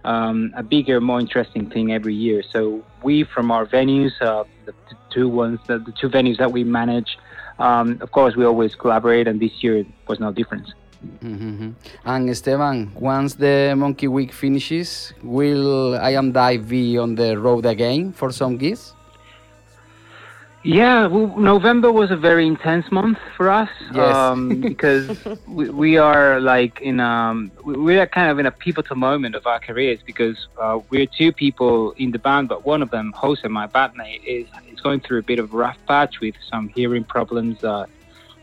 um, 0.04 0.52
a 0.56 0.64
bigger, 0.64 1.00
more 1.00 1.20
interesting 1.20 1.70
thing 1.70 1.92
every 1.92 2.16
year. 2.16 2.44
So 2.52 2.84
we, 3.04 3.24
from 3.24 3.52
our 3.52 3.66
venues, 3.66 4.14
uh, 4.22 4.44
the, 4.66 4.74
two 5.10 5.30
ones, 5.30 5.60
the, 5.68 5.80
the 5.80 5.92
two 5.92 6.10
venues 6.10 6.38
that 6.38 6.52
we 6.52 6.64
manage, 6.64 7.18
um, 7.60 8.00
of 8.02 8.12
course, 8.12 8.36
we 8.36 8.46
always 8.46 8.76
collaborate, 8.76 9.28
and 9.28 9.40
this 9.40 9.64
year 9.64 9.86
was 10.08 10.20
no 10.20 10.32
different. 11.02 11.42
Mhm. 11.42 11.74
And 12.06 12.30
Esteban, 12.30 12.92
once 13.00 13.36
the 13.36 13.74
Monkey 13.78 14.08
Week 14.08 14.32
finishes, 14.32 15.14
will 15.24 15.96
I 15.96 16.12
Am 16.12 16.32
Dive 16.32 16.68
be 16.70 16.98
on 16.98 17.16
the 17.16 17.38
road 17.38 17.66
again 17.66 18.12
for 18.14 18.32
some 18.32 18.58
gigs? 18.58 18.94
Yeah, 20.64 21.08
well, 21.08 21.36
November 21.40 21.92
was 21.92 22.12
a 22.12 22.16
very 22.16 22.46
intense 22.46 22.92
month 22.92 23.18
for 23.36 23.50
us 23.50 23.70
Yes. 23.96 24.16
um, 24.16 24.62
because 24.72 25.10
we, 25.48 25.70
we 25.72 25.98
are 25.98 26.40
like 26.40 26.80
in 26.82 27.00
um 27.00 27.50
we- 27.66 27.78
we 27.88 27.98
are 27.98 28.06
kind 28.06 28.30
of 28.30 28.38
in 28.38 28.46
a 28.46 28.52
pivotal 28.52 28.96
moment 28.96 29.34
of 29.34 29.48
our 29.48 29.60
careers 29.60 30.00
because 30.06 30.38
uh, 30.62 30.78
we're 30.92 31.08
two 31.08 31.32
people 31.32 31.94
in 31.98 32.12
the 32.12 32.20
band, 32.20 32.48
but 32.48 32.64
one 32.64 32.84
of 32.84 32.92
them, 32.92 33.12
Jose, 33.16 33.48
my 33.48 33.66
bandmate, 33.66 34.22
is 34.24 34.46
is 34.72 34.80
going 34.82 35.00
through 35.00 35.18
a 35.18 35.24
bit 35.24 35.40
of 35.40 35.52
a 35.52 35.58
rough 35.58 35.80
patch 35.88 36.20
with 36.20 36.36
some 36.52 36.68
hearing 36.70 37.06
problems. 37.06 37.64
Uh, 37.64 37.88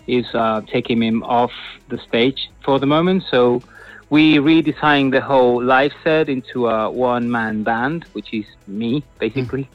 is 0.09 0.27
uh, 0.35 0.63
taking 0.67 1.03
him 1.03 1.23
off 1.23 1.53
the 1.89 1.99
stage 1.99 2.51
for 2.65 2.79
the 2.79 2.87
moment, 2.87 3.25
so 3.31 3.63
we 4.11 4.37
redesigned 4.37 5.13
the 5.13 5.21
whole 5.21 5.63
live 5.63 5.93
set 6.03 6.29
into 6.29 6.67
a 6.69 6.91
one-man 6.91 7.63
band, 7.63 8.05
which 8.13 8.33
is 8.33 8.47
me 8.67 9.05
basically 9.19 9.69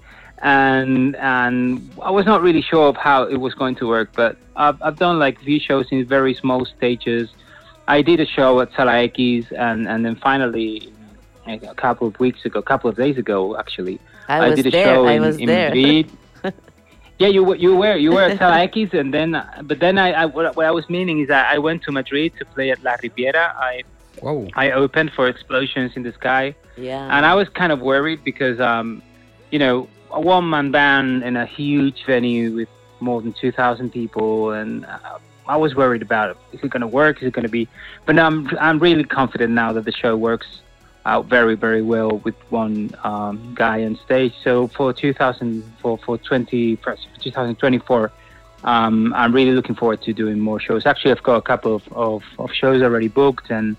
and 0.43 1.15
and 1.15 1.89
I 2.01 2.11
was 2.11 2.25
not 2.25 2.41
really 2.41 2.61
sure 2.61 2.89
of 2.89 2.97
how 2.97 3.23
it 3.23 3.37
was 3.37 3.53
going 3.55 3.75
to 3.75 3.87
work, 3.87 4.09
but 4.13 4.37
I've, 4.57 4.79
I've 4.81 4.97
done 4.99 5.17
like 5.17 5.39
few 5.39 5.59
shows 5.59 5.87
in 5.89 6.05
very 6.05 6.33
small 6.33 6.65
stages. 6.65 7.29
I 7.87 8.01
did 8.01 8.19
a 8.19 8.25
show 8.25 8.59
at 8.59 8.73
Sala 8.73 8.97
X, 9.03 9.17
and 9.57 9.87
and 9.87 10.05
then 10.05 10.15
finally 10.17 10.91
a 11.47 11.75
couple 11.75 12.07
of 12.07 12.19
weeks 12.19 12.45
ago, 12.45 12.59
a 12.59 12.63
couple 12.63 12.89
of 12.89 12.97
days 12.97 13.17
ago, 13.17 13.57
actually, 13.57 13.99
I 14.27 14.49
was 14.49 14.57
did 14.57 14.67
a 14.67 14.71
there. 14.71 14.85
show 14.85 15.05
I 15.05 15.13
in, 15.13 15.21
was 15.21 15.37
in 15.37 15.47
there. 15.47 15.69
Madrid. 15.69 16.11
yeah, 17.19 17.27
you 17.27 17.43
were 17.43 17.55
you 17.55 17.75
were 17.75 17.95
you 17.95 18.11
were 18.11 18.21
at 18.23 18.37
Sala 18.37 18.59
X, 18.67 18.75
and 18.93 19.13
then 19.13 19.31
but 19.63 19.79
then 19.79 19.97
I, 19.97 20.11
I 20.11 20.25
what, 20.25 20.55
what 20.55 20.65
I 20.65 20.71
was 20.71 20.89
meaning 20.89 21.19
is 21.19 21.27
that 21.27 21.51
I 21.53 21.57
went 21.59 21.83
to 21.83 21.91
Madrid 21.91 22.33
to 22.39 22.45
play 22.45 22.71
at 22.71 22.81
La 22.83 22.95
Riviera. 23.01 23.53
I 23.57 23.83
Wow. 24.21 24.47
I 24.55 24.71
opened 24.71 25.11
for 25.11 25.27
Explosions 25.27 25.93
in 25.95 26.03
the 26.03 26.13
Sky 26.13 26.55
Yeah. 26.77 27.03
and 27.17 27.25
I 27.25 27.33
was 27.33 27.49
kind 27.49 27.71
of 27.71 27.81
worried 27.81 28.23
because, 28.23 28.59
um, 28.59 29.01
you 29.51 29.59
know, 29.59 29.89
a 30.11 30.21
one-man 30.21 30.71
band 30.71 31.23
in 31.23 31.35
a 31.35 31.45
huge 31.45 32.05
venue 32.05 32.53
with 32.55 32.69
more 32.99 33.21
than 33.21 33.33
two 33.33 33.51
thousand 33.51 33.91
people, 33.91 34.51
and 34.51 34.85
uh, 34.85 35.17
I 35.47 35.57
was 35.57 35.75
worried 35.75 36.01
about 36.03 36.29
it. 36.29 36.37
Is 36.53 36.63
it 36.63 36.69
going 36.69 36.81
to 36.81 36.87
work? 36.87 37.21
Is 37.21 37.27
it 37.27 37.33
going 37.33 37.43
to 37.43 37.49
be? 37.51 37.67
But 38.05 38.15
now 38.15 38.27
I'm 38.27 38.47
I'm 38.61 38.79
really 38.79 39.03
confident 39.03 39.51
now 39.51 39.73
that 39.73 39.83
the 39.85 39.91
show 39.91 40.15
works 40.15 40.47
out 41.05 41.25
very 41.25 41.55
very 41.55 41.81
well 41.81 42.17
with 42.19 42.35
one 42.49 42.91
um, 43.03 43.53
guy 43.55 43.83
on 43.83 43.97
stage. 44.05 44.33
So 44.43 44.67
for 44.67 44.93
2000 44.93 45.63
for 45.81 45.97
for 45.97 46.17
20 46.17 46.77
for 46.77 46.97
2024. 47.19 48.11
Um, 48.63 49.13
I'm 49.13 49.33
really 49.33 49.51
looking 49.51 49.75
forward 49.75 50.01
to 50.03 50.13
doing 50.13 50.39
more 50.39 50.59
shows. 50.59 50.85
Actually, 50.85 51.11
I've 51.11 51.23
got 51.23 51.35
a 51.35 51.41
couple 51.41 51.75
of, 51.75 51.83
of, 51.91 52.23
of 52.39 52.53
shows 52.53 52.81
already 52.81 53.09
booked, 53.09 53.49
and 53.49 53.75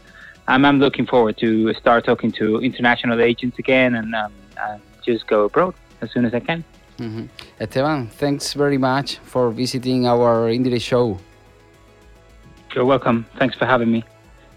I'm, 0.47 0.65
I'm 0.65 0.79
looking 0.79 1.07
forward 1.07 1.39
to 1.39 1.73
start 1.75 2.05
talking 2.05 2.31
to 2.33 2.59
international 2.59 3.21
agents 3.23 3.59
again 3.59 3.95
and, 3.95 4.15
um, 4.15 4.33
and 4.61 4.83
just 5.03 5.27
go 5.27 5.45
abroad 5.45 5.75
as 6.03 6.11
soon 6.13 6.27
as 6.27 6.35
I 6.35 6.41
can. 6.41 6.65
Mhm. 6.99 7.29
Esteban, 7.59 8.09
thanks 8.09 8.53
very 8.53 8.79
much 8.79 9.17
for 9.19 9.51
visiting 9.51 10.07
our 10.07 10.51
IndieRE 10.51 10.81
show. 10.81 11.19
You're 12.75 12.85
welcome. 12.85 13.27
Thanks 13.39 13.57
for 13.57 13.67
having 13.67 13.91
me. 13.91 14.05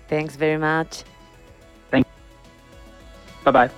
Thanks 0.08 0.36
very 0.36 0.58
much. 0.58 1.04
Bye 3.48 3.52
bye. 3.52 3.72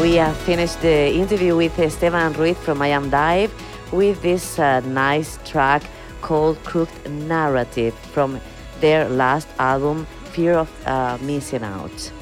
We 0.00 0.14
have 0.14 0.36
finished 0.38 0.80
the 0.80 1.12
interview 1.12 1.54
with 1.54 1.78
Esteban 1.78 2.32
Ruiz 2.32 2.56
from 2.56 2.80
I 2.80 2.88
Am 2.88 3.10
Dive 3.10 3.52
with 3.92 4.22
this 4.22 4.58
uh, 4.58 4.80
nice 4.80 5.38
track 5.44 5.82
called 6.22 6.56
Crooked 6.64 7.10
Narrative 7.10 7.94
from 8.14 8.40
their 8.80 9.06
last 9.10 9.48
album, 9.58 10.06
Fear 10.32 10.54
of 10.54 10.86
uh, 10.86 11.18
Missing 11.20 11.64
Out. 11.64 12.12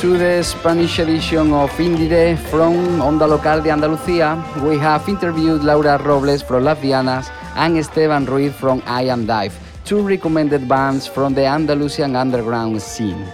To 0.00 0.18
the 0.18 0.42
Spanish 0.42 0.98
edition 0.98 1.52
of 1.54 1.70
IndieRE 1.78 2.36
from 2.50 3.00
Onda 3.00 3.26
Local 3.26 3.62
de 3.62 3.70
Andalucía. 3.70 4.36
We 4.62 4.76
have 4.78 5.08
interviewed 5.08 5.64
Laura 5.64 5.96
Robles 5.96 6.42
from 6.42 6.64
Las 6.64 6.78
Dianas 6.80 7.30
and 7.56 7.78
Esteban 7.78 8.26
Ruiz 8.26 8.52
from 8.54 8.82
I 8.86 9.08
Am 9.08 9.24
Dive, 9.26 9.56
two 9.84 10.06
recommended 10.06 10.68
bands 10.68 11.06
from 11.06 11.34
the 11.34 11.46
Andalusian 11.46 12.14
underground 12.14 12.80
scene. 12.82 13.24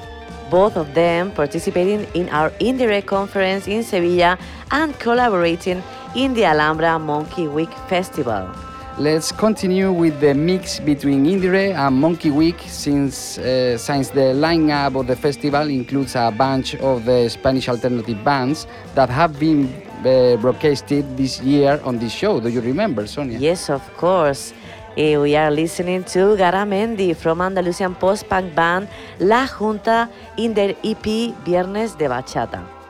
both 0.53 0.77
of 0.77 0.93
them 0.93 1.31
participating 1.33 2.05
in 2.13 2.29
our 2.29 2.53
Indirect 2.61 3.07
conference 3.07 3.67
in 3.67 3.83
Sevilla 3.83 4.37
and 4.71 4.93
collaborating 5.01 5.83
in 6.15 6.35
the 6.35 6.45
Alhambra 6.45 6.99
Monkey 6.99 7.49
Week 7.49 7.73
Festival. 7.89 8.51
Let's 8.99 9.33
continue 9.33 9.91
with 9.91 10.21
the 10.21 10.35
mix 10.35 10.79
between 10.79 11.25
IndieRE 11.25 11.75
and 11.75 11.97
Monkey 11.97 12.31
Week 12.31 12.61
since, 12.67 13.39
uh, 13.39 13.79
since 13.79 14.11
the 14.11 14.37
lineup 14.37 15.01
of 15.01 15.07
the 15.07 15.17
festival 15.17 15.71
includes 15.71 16.15
a 16.15 16.31
bunch 16.31 16.75
of 16.75 17.07
the 17.07 17.27
Spanish 17.31 17.71
alternative 17.71 18.23
bands 18.23 18.67
that 18.95 19.09
have 19.09 19.41
been 19.41 19.65
uh, 20.05 20.37
broadcasted 20.37 21.17
this 21.17 21.41
year 21.41 21.81
on 21.85 21.99
this 21.99 22.13
show. 22.13 22.39
Do 22.39 22.51
you 22.51 22.61
remember, 22.61 23.07
Sonia? 23.07 23.39
Yes, 23.39 23.71
of 23.71 23.83
course. 23.97 24.53
Eh, 24.95 25.17
we 25.17 25.37
are 25.37 25.51
listening 25.51 26.05
to 26.05 26.37
Garamendi 26.37 27.17
from 27.17 27.41
Andalusian 27.41 27.95
post-punk 27.95 28.55
band 28.55 28.89
La 29.19 29.47
Jvnta 29.47 30.11
in 30.37 30.53
their 30.53 30.77
EP 30.85 31.33
Viernes 31.47 31.97
de 31.97 32.09
Bachata. 32.09 32.82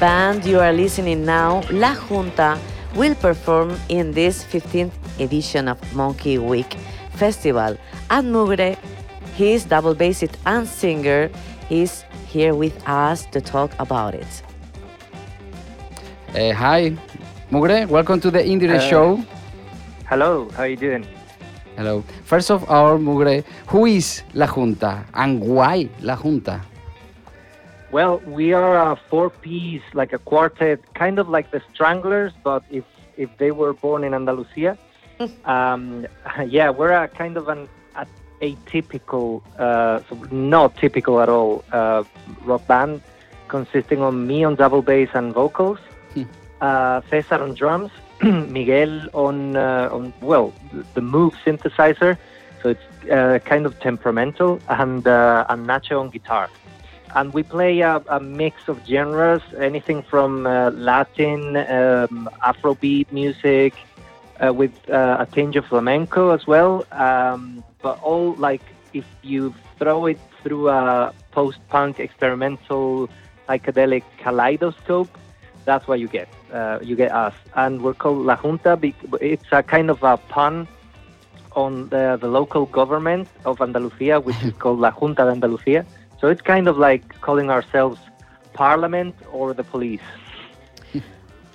Band 0.00 0.44
you 0.44 0.60
are 0.60 0.72
listening 0.72 1.24
now, 1.24 1.62
La 1.70 1.94
Jvnta, 1.94 2.58
will 2.94 3.14
perform 3.14 3.74
in 3.88 4.12
this 4.12 4.44
15th 4.44 4.92
edition 5.18 5.68
of 5.68 5.78
Monkey 5.94 6.38
Week 6.38 6.76
Festival. 7.14 7.76
And 8.10 8.28
Mugre, 8.34 8.76
his 9.34 9.64
double 9.64 9.94
bassist 9.94 10.34
and 10.44 10.68
singer, 10.68 11.30
is 11.70 12.04
here 12.28 12.54
with 12.54 12.76
us 12.86 13.24
to 13.32 13.40
talk 13.40 13.70
about 13.78 14.14
it. 14.14 14.42
Uh, 16.34 16.52
hi, 16.52 16.92
Mugre, 17.50 17.88
welcome 17.88 18.20
to 18.20 18.30
the 18.30 18.40
IndieRE 18.40 18.76
Uh, 18.76 18.80
show. 18.90 19.24
Hello, 20.08 20.48
how 20.50 20.64
are 20.64 20.68
you 20.68 20.76
doing? 20.76 21.06
Hello. 21.76 22.04
First 22.24 22.50
of 22.50 22.68
all, 22.68 22.98
Mugre, 22.98 23.44
who 23.68 23.86
is 23.86 24.22
La 24.34 24.46
Jvnta 24.46 25.04
and 25.14 25.40
why 25.40 25.88
La 26.02 26.16
Jvnta? 26.16 26.60
Well, 27.92 28.18
we 28.26 28.52
are 28.52 28.92
a 28.92 28.96
four-piece, 28.96 29.82
like 29.94 30.12
a 30.12 30.18
quartet, 30.18 30.80
kind 30.94 31.18
of 31.18 31.28
like 31.28 31.52
the 31.52 31.62
Stranglers, 31.72 32.32
but 32.42 32.64
if 32.70 32.84
if 33.16 33.30
they 33.38 33.50
were 33.50 33.72
born 33.72 34.04
in 34.04 34.12
Andalusia, 34.12 34.76
um, 35.44 36.06
yeah, 36.46 36.70
we're 36.70 36.92
a 36.92 37.08
kind 37.08 37.36
of 37.36 37.48
an 37.48 37.68
a, 37.94 38.06
atypical, 38.42 39.40
uh, 39.58 40.00
not 40.30 40.76
typical 40.76 41.20
at 41.20 41.28
all, 41.28 41.64
uh, 41.72 42.02
rock 42.44 42.66
band, 42.66 43.02
consisting 43.48 44.02
of 44.02 44.14
me 44.14 44.42
on 44.44 44.56
double 44.56 44.82
bass 44.82 45.08
and 45.14 45.32
vocals, 45.32 45.78
uh, 46.60 47.00
Cesar 47.08 47.40
on 47.40 47.54
drums, 47.54 47.92
Miguel 48.22 49.08
on 49.12 49.56
uh, 49.56 49.88
on 49.92 50.12
well 50.20 50.52
the 50.94 51.00
Moog 51.00 51.34
synthesizer, 51.44 52.18
so 52.62 52.70
it's 52.70 53.10
uh, 53.10 53.38
kind 53.44 53.64
of 53.64 53.78
temperamental, 53.78 54.60
and 54.68 55.06
uh, 55.06 55.46
and 55.48 55.66
Nacho 55.68 56.00
on 56.00 56.10
guitar 56.10 56.50
and 57.14 57.32
we 57.32 57.42
play 57.42 57.80
a, 57.80 58.02
a 58.08 58.20
mix 58.20 58.68
of 58.68 58.80
genres, 58.86 59.42
anything 59.58 60.02
from 60.02 60.46
uh, 60.46 60.70
Latin, 60.70 61.56
um, 61.56 62.28
Afrobeat 62.42 63.10
music, 63.12 63.74
uh, 64.44 64.52
with 64.52 64.72
uh, 64.90 65.16
a 65.20 65.26
tinge 65.26 65.56
of 65.56 65.64
flamenco 65.66 66.30
as 66.30 66.46
well. 66.46 66.84
Um, 66.92 67.64
but 67.82 68.00
all 68.02 68.34
like 68.34 68.62
if 68.92 69.06
you 69.22 69.54
throw 69.78 70.06
it 70.06 70.18
through 70.42 70.68
a 70.68 71.12
post-punk 71.32 72.00
experimental 72.00 73.08
psychedelic 73.48 74.04
kaleidoscope, 74.18 75.10
that's 75.64 75.86
what 75.88 76.00
you 76.00 76.08
get. 76.08 76.28
Uh, 76.52 76.78
you 76.82 76.96
get 76.96 77.12
us, 77.12 77.34
and 77.54 77.82
we're 77.82 77.94
called 77.94 78.24
La 78.24 78.36
Jvnta. 78.36 78.94
It's 79.20 79.44
a 79.52 79.62
kind 79.62 79.90
of 79.90 80.02
a 80.02 80.16
pun 80.16 80.68
on 81.56 81.88
the, 81.88 82.18
the 82.20 82.28
local 82.28 82.66
government 82.66 83.28
of 83.44 83.60
Andalusia, 83.60 84.20
which 84.20 84.40
is 84.42 84.52
called 84.58 84.78
La 84.78 84.90
Junta 84.90 85.24
de 85.24 85.32
Andalucía. 85.32 85.84
So 86.20 86.28
it's 86.28 86.42
kind 86.42 86.68
of 86.68 86.78
like 86.78 87.20
calling 87.20 87.50
ourselves 87.50 87.98
Parliament 88.52 89.14
or 89.32 89.52
the 89.54 89.64
police. 89.64 90.00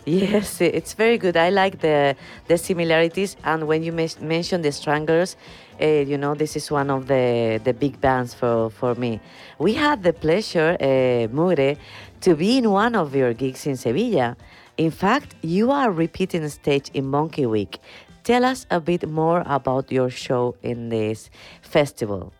Yes, 0.05 0.61
it's 0.61 0.93
very 0.93 1.19
good. 1.19 1.37
I 1.37 1.51
like 1.51 1.79
the 1.79 2.15
the 2.47 2.57
similarities, 2.57 3.37
and 3.43 3.67
when 3.67 3.83
you 3.83 3.91
mes- 3.91 4.19
mention 4.19 4.63
the 4.63 4.71
Stranglers, 4.71 5.37
uh, 5.79 5.85
you 5.85 6.17
know 6.17 6.33
this 6.33 6.55
is 6.55 6.71
one 6.71 6.89
of 6.89 7.05
the 7.05 7.61
the 7.63 7.73
big 7.73 8.01
bands 8.01 8.33
for 8.33 8.71
for 8.71 8.95
me. 8.95 9.19
We 9.59 9.73
had 9.73 10.01
the 10.01 10.11
pleasure, 10.11 10.75
uh, 10.81 11.27
Mugre, 11.29 11.77
to 12.21 12.35
be 12.35 12.57
in 12.57 12.71
one 12.71 12.95
of 12.95 13.15
your 13.15 13.33
gigs 13.33 13.67
in 13.67 13.77
Sevilla. 13.77 14.37
In 14.75 14.89
fact, 14.89 15.35
you 15.43 15.69
are 15.69 15.91
repeating 15.91 16.49
stage 16.49 16.89
in 16.95 17.05
Monkey 17.05 17.45
Week. 17.45 17.77
Tell 18.23 18.43
us 18.43 18.65
a 18.71 18.79
bit 18.79 19.07
more 19.07 19.43
about 19.45 19.91
your 19.91 20.09
show 20.09 20.55
in 20.63 20.89
this 20.89 21.29
festival. 21.61 22.33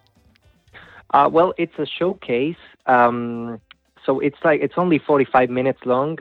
Uh, 1.12 1.30
well, 1.32 1.54
it's 1.58 1.78
a 1.78 1.86
showcase, 1.86 2.56
um, 2.86 3.60
so 4.06 4.20
it's 4.20 4.38
like 4.44 4.62
it's 4.62 4.76
only 4.78 4.98
45 4.98 5.50
minutes 5.50 5.80
long. 5.86 6.18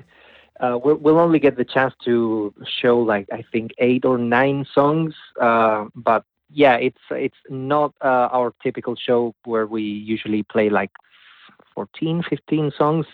Uh, 0.58 0.78
we'll, 0.82 1.18
only 1.18 1.38
get 1.38 1.56
the 1.56 1.64
chance 1.64 1.94
to 2.04 2.52
show 2.66 2.98
like 2.98 3.26
I 3.32 3.42
think 3.50 3.70
eight 3.78 4.04
or 4.04 4.18
nine 4.18 4.66
songs, 4.74 5.14
uh, 5.40 5.86
but 5.94 6.24
yeah, 6.52 6.74
it's 6.74 7.00
it's 7.10 7.38
not 7.48 7.94
uh, 8.02 8.28
our 8.32 8.52
typical 8.62 8.94
show 8.94 9.34
where 9.44 9.66
we 9.66 9.82
usually 9.82 10.42
play 10.42 10.68
like 10.68 10.90
14, 11.74 12.22
15 12.28 12.72
songs. 12.76 13.06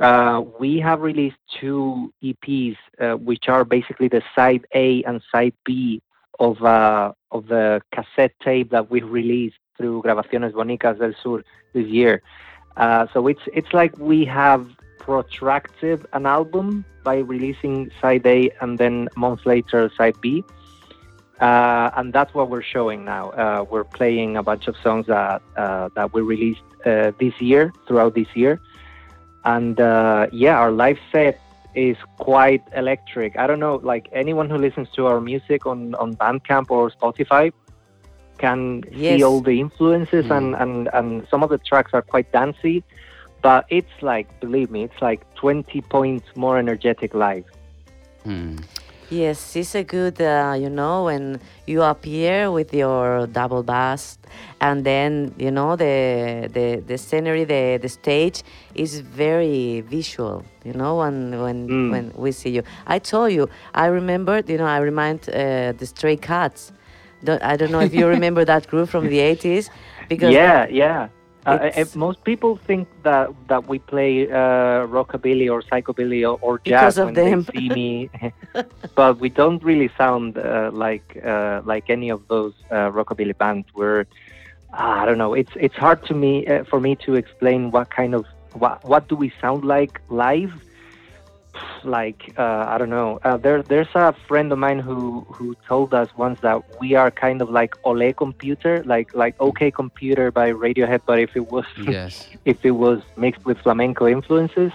Uh, 0.00 0.42
we 0.58 0.78
have 0.78 1.02
released 1.02 1.36
two 1.60 2.12
EPs, 2.22 2.76
uh, 3.00 3.12
which 3.16 3.48
are 3.48 3.64
basically 3.64 4.08
the 4.08 4.22
side 4.34 4.64
A 4.74 5.02
and 5.02 5.20
side 5.30 5.52
B 5.64 6.00
of 6.38 6.62
uh, 6.62 7.12
of 7.32 7.48
the 7.48 7.82
cassette 7.92 8.34
tape 8.40 8.70
that 8.70 8.90
we 8.90 9.02
released 9.02 9.56
through 9.76 10.02
Grabaciones 10.02 10.52
Bonicas 10.52 10.98
del 10.98 11.14
Sur 11.22 11.44
this 11.72 11.86
year. 11.86 12.22
Uh, 12.76 13.06
so 13.12 13.26
it's 13.26 13.42
it's 13.52 13.72
like 13.72 13.96
we 13.98 14.24
have 14.24 14.66
protracted 14.98 16.06
an 16.12 16.26
album 16.26 16.84
by 17.02 17.18
releasing 17.18 17.90
side 18.00 18.26
A 18.26 18.50
and 18.60 18.78
then 18.78 19.08
a 19.16 19.18
month 19.18 19.44
later 19.44 19.90
side 19.96 20.14
B. 20.20 20.44
Uh, 21.40 21.90
and 21.96 22.12
that's 22.12 22.32
what 22.34 22.48
we're 22.48 22.62
showing 22.62 23.04
now. 23.04 23.30
Uh, 23.30 23.64
we're 23.68 23.84
playing 23.84 24.36
a 24.36 24.42
bunch 24.42 24.68
of 24.68 24.76
songs 24.76 25.06
that 25.06 25.42
uh, 25.56 25.88
that 25.96 26.12
we 26.14 26.22
released 26.22 26.62
uh, 26.86 27.10
this 27.18 27.34
year, 27.40 27.72
throughout 27.88 28.14
this 28.14 28.28
year, 28.34 28.60
and 29.44 29.80
uh, 29.80 30.28
yeah, 30.30 30.56
our 30.56 30.70
live 30.70 30.98
set 31.10 31.40
is 31.74 31.96
quite 32.18 32.62
electric. 32.76 33.36
I 33.36 33.48
don't 33.48 33.58
know, 33.58 33.80
like 33.82 34.08
anyone 34.12 34.48
who 34.48 34.56
listens 34.56 34.88
to 34.90 35.06
our 35.06 35.20
music 35.20 35.66
on 35.66 35.96
on 35.96 36.14
Bandcamp 36.14 36.70
or 36.70 36.90
Spotify 36.90 37.52
can 38.38 38.84
Yes. 38.90 39.18
see 39.18 39.22
all 39.24 39.40
the 39.40 39.60
influences, 39.60 40.26
and, 40.30 40.54
and 40.56 40.88
and 40.92 41.26
some 41.30 41.42
of 41.42 41.50
the 41.50 41.58
tracks 41.58 41.90
are 41.94 42.02
quite 42.02 42.30
dancey, 42.32 42.82
but 43.42 43.64
it's 43.70 44.02
like, 44.02 44.26
believe 44.40 44.70
me, 44.70 44.84
it's 44.84 45.00
like 45.00 45.22
20 45.36 45.80
points 45.82 46.26
more 46.34 46.58
energetic 46.58 47.14
live. 47.14 47.44
Hmm. 48.24 48.56
Yes, 49.10 49.56
it's 49.56 49.74
a 49.74 49.84
good, 49.84 50.20
uh, 50.22 50.56
you 50.58 50.70
know, 50.70 51.04
when 51.04 51.38
you 51.66 51.82
appear 51.82 52.50
with 52.50 52.72
your 52.72 53.26
double 53.26 53.62
bass, 53.62 54.16
and 54.58 54.84
then 54.86 55.34
you 55.36 55.50
know 55.50 55.76
the 55.76 56.48
the 56.50 56.80
the 56.86 56.96
scenery, 56.96 57.44
the 57.44 57.76
the 57.76 57.88
stage 57.90 58.42
is 58.74 59.00
very 59.00 59.82
visual. 59.82 60.44
You 60.64 60.72
know, 60.72 60.96
when 60.96 61.38
when 61.42 61.68
Mm. 61.68 61.90
when 61.90 62.12
we 62.16 62.32
see 62.32 62.50
you, 62.50 62.62
I 62.86 62.98
told 63.00 63.32
you, 63.32 63.50
I 63.74 63.86
remembered, 63.86 64.48
you 64.48 64.56
know, 64.56 64.64
I 64.66 64.78
remind 64.78 65.28
uh, 65.28 65.72
the 65.76 65.84
Stray 65.84 66.16
Cats. 66.16 66.72
Don't, 67.24 67.42
I 67.42 67.56
don't 67.56 67.70
know 67.70 67.80
if 67.80 67.94
you 67.94 68.06
remember 68.06 68.44
that 68.44 68.66
group 68.68 68.88
from 68.88 69.08
the 69.08 69.18
80s, 69.18 69.70
because 70.08 70.32
yeah, 70.32 70.66
yeah. 70.68 71.08
Uh, 71.44 71.84
most 71.96 72.22
people 72.22 72.56
think 72.56 72.86
that 73.02 73.28
that 73.48 73.66
we 73.66 73.80
play 73.80 74.30
uh, 74.30 74.86
rockabilly 74.86 75.50
or 75.50 75.60
psychobilly 75.60 76.22
or, 76.22 76.38
or 76.40 76.60
jazz 76.60 76.98
of 76.98 77.06
when 77.06 77.14
them. 77.14 77.42
they 77.42 77.58
see 77.58 77.68
me, 77.68 78.10
but 78.94 79.18
we 79.18 79.28
don't 79.28 79.62
really 79.64 79.90
sound 79.98 80.38
uh, 80.38 80.70
like 80.72 81.20
uh, 81.24 81.60
like 81.64 81.90
any 81.90 82.10
of 82.10 82.20
those 82.28 82.54
uh, 82.70 82.90
rockabilly 82.92 83.36
bands. 83.36 83.66
We're 83.74 84.06
I 84.72 85.04
don't 85.04 85.18
know. 85.18 85.34
It's 85.34 85.52
it's 85.56 85.74
hard 85.74 86.04
to 86.06 86.14
me 86.14 86.46
uh, 86.46 86.62
for 86.64 86.78
me 86.78 86.94
to 87.06 87.14
explain 87.16 87.72
what 87.72 87.90
kind 87.90 88.14
of 88.14 88.24
what 88.54 88.84
what 88.84 89.08
do 89.08 89.16
we 89.16 89.32
sound 89.40 89.64
like 89.64 90.00
live. 90.10 90.52
Like 91.84 92.34
uh, 92.38 92.66
I 92.68 92.78
don't 92.78 92.90
know. 92.90 93.18
Uh, 93.24 93.36
there 93.36 93.62
there's 93.62 93.88
a 93.94 94.12
friend 94.28 94.52
of 94.52 94.58
mine 94.58 94.78
who 94.78 95.26
who 95.30 95.54
told 95.66 95.94
us 95.94 96.08
once 96.16 96.40
that 96.40 96.62
we 96.80 96.94
are 96.94 97.10
kind 97.10 97.42
of 97.42 97.50
like 97.50 97.74
Ole 97.84 98.12
Computer, 98.12 98.82
like 98.84 99.14
like 99.14 99.34
OK 99.40 99.70
Computer 99.70 100.30
by 100.30 100.52
Radiohead, 100.52 101.00
but 101.06 101.18
if 101.18 101.36
it 101.36 101.50
was 101.50 101.64
Yes. 101.86 102.28
if 102.44 102.64
it 102.64 102.72
was 102.72 103.02
mixed 103.16 103.44
with 103.44 103.58
flamenco 103.58 104.06
influences. 104.06 104.72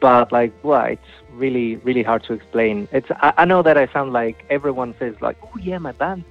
But 0.00 0.32
like, 0.32 0.52
well, 0.64 0.84
it's 0.86 1.12
really 1.32 1.76
really 1.76 2.02
hard 2.02 2.24
to 2.24 2.32
explain. 2.32 2.88
It's 2.92 3.10
I, 3.10 3.32
I 3.38 3.44
know 3.44 3.62
that 3.62 3.76
I 3.76 3.86
sound 3.88 4.12
like 4.12 4.44
everyone 4.50 4.94
says 4.98 5.14
like, 5.20 5.36
oh 5.42 5.58
yeah, 5.60 5.78
my 5.78 5.92
band 5.92 6.24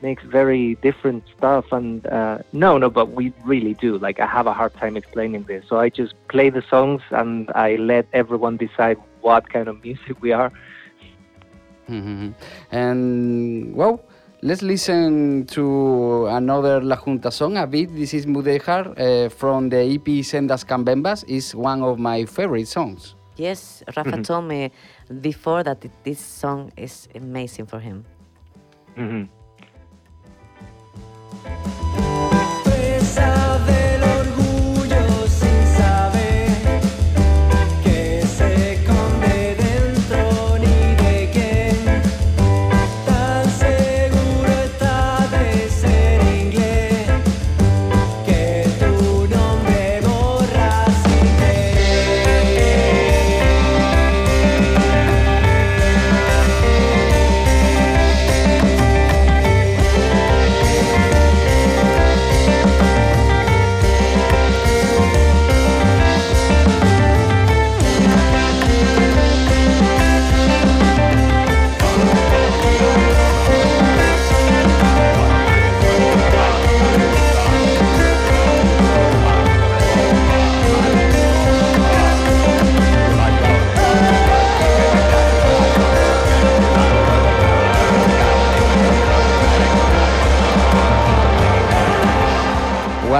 makes 0.00 0.22
very 0.22 0.76
different 0.76 1.24
stuff, 1.36 1.72
and 1.72 2.06
uh, 2.06 2.38
no, 2.52 2.78
no, 2.78 2.88
but 2.88 3.10
we 3.10 3.32
really 3.44 3.74
do. 3.74 3.98
Like 3.98 4.20
I 4.20 4.26
have 4.26 4.46
a 4.46 4.52
hard 4.54 4.74
time 4.74 4.96
explaining 4.96 5.42
this, 5.44 5.64
so 5.68 5.78
I 5.78 5.88
just 5.88 6.14
play 6.28 6.50
the 6.50 6.62
songs 6.62 7.02
and 7.10 7.50
I 7.54 7.76
let 7.76 8.06
everyone 8.12 8.56
decide 8.56 8.96
what 9.20 9.48
kind 9.48 9.68
of 9.68 9.82
music 9.82 10.16
we 10.20 10.32
are. 10.32 10.50
Mhm. 11.88 12.34
And 12.70 13.74
well, 13.74 14.00
let's 14.42 14.62
listen 14.62 15.46
to 15.46 16.26
another 16.26 16.80
La 16.82 16.96
Jvnta 16.96 17.32
song 17.32 17.56
a 17.56 17.66
bit. 17.66 17.88
This 17.94 18.12
is 18.14 18.26
Mudejar 18.26 18.92
uh, 18.98 19.28
from 19.30 19.70
the 19.70 19.80
EP 19.94 20.22
Sendas 20.22 20.64
Cambembas. 20.64 21.24
is 21.28 21.54
one 21.54 21.82
of 21.82 21.98
my 21.98 22.24
favorite 22.26 22.68
songs. 22.68 23.14
Yes, 23.36 23.82
Rafa 23.96 24.22
told 24.22 24.44
me 24.48 24.70
before 25.20 25.62
that 25.62 25.80
this 26.04 26.18
song 26.18 26.72
is 26.76 27.08
amazing 27.14 27.66
for 27.66 27.78
him. 27.80 28.04
Mhm. 28.96 29.28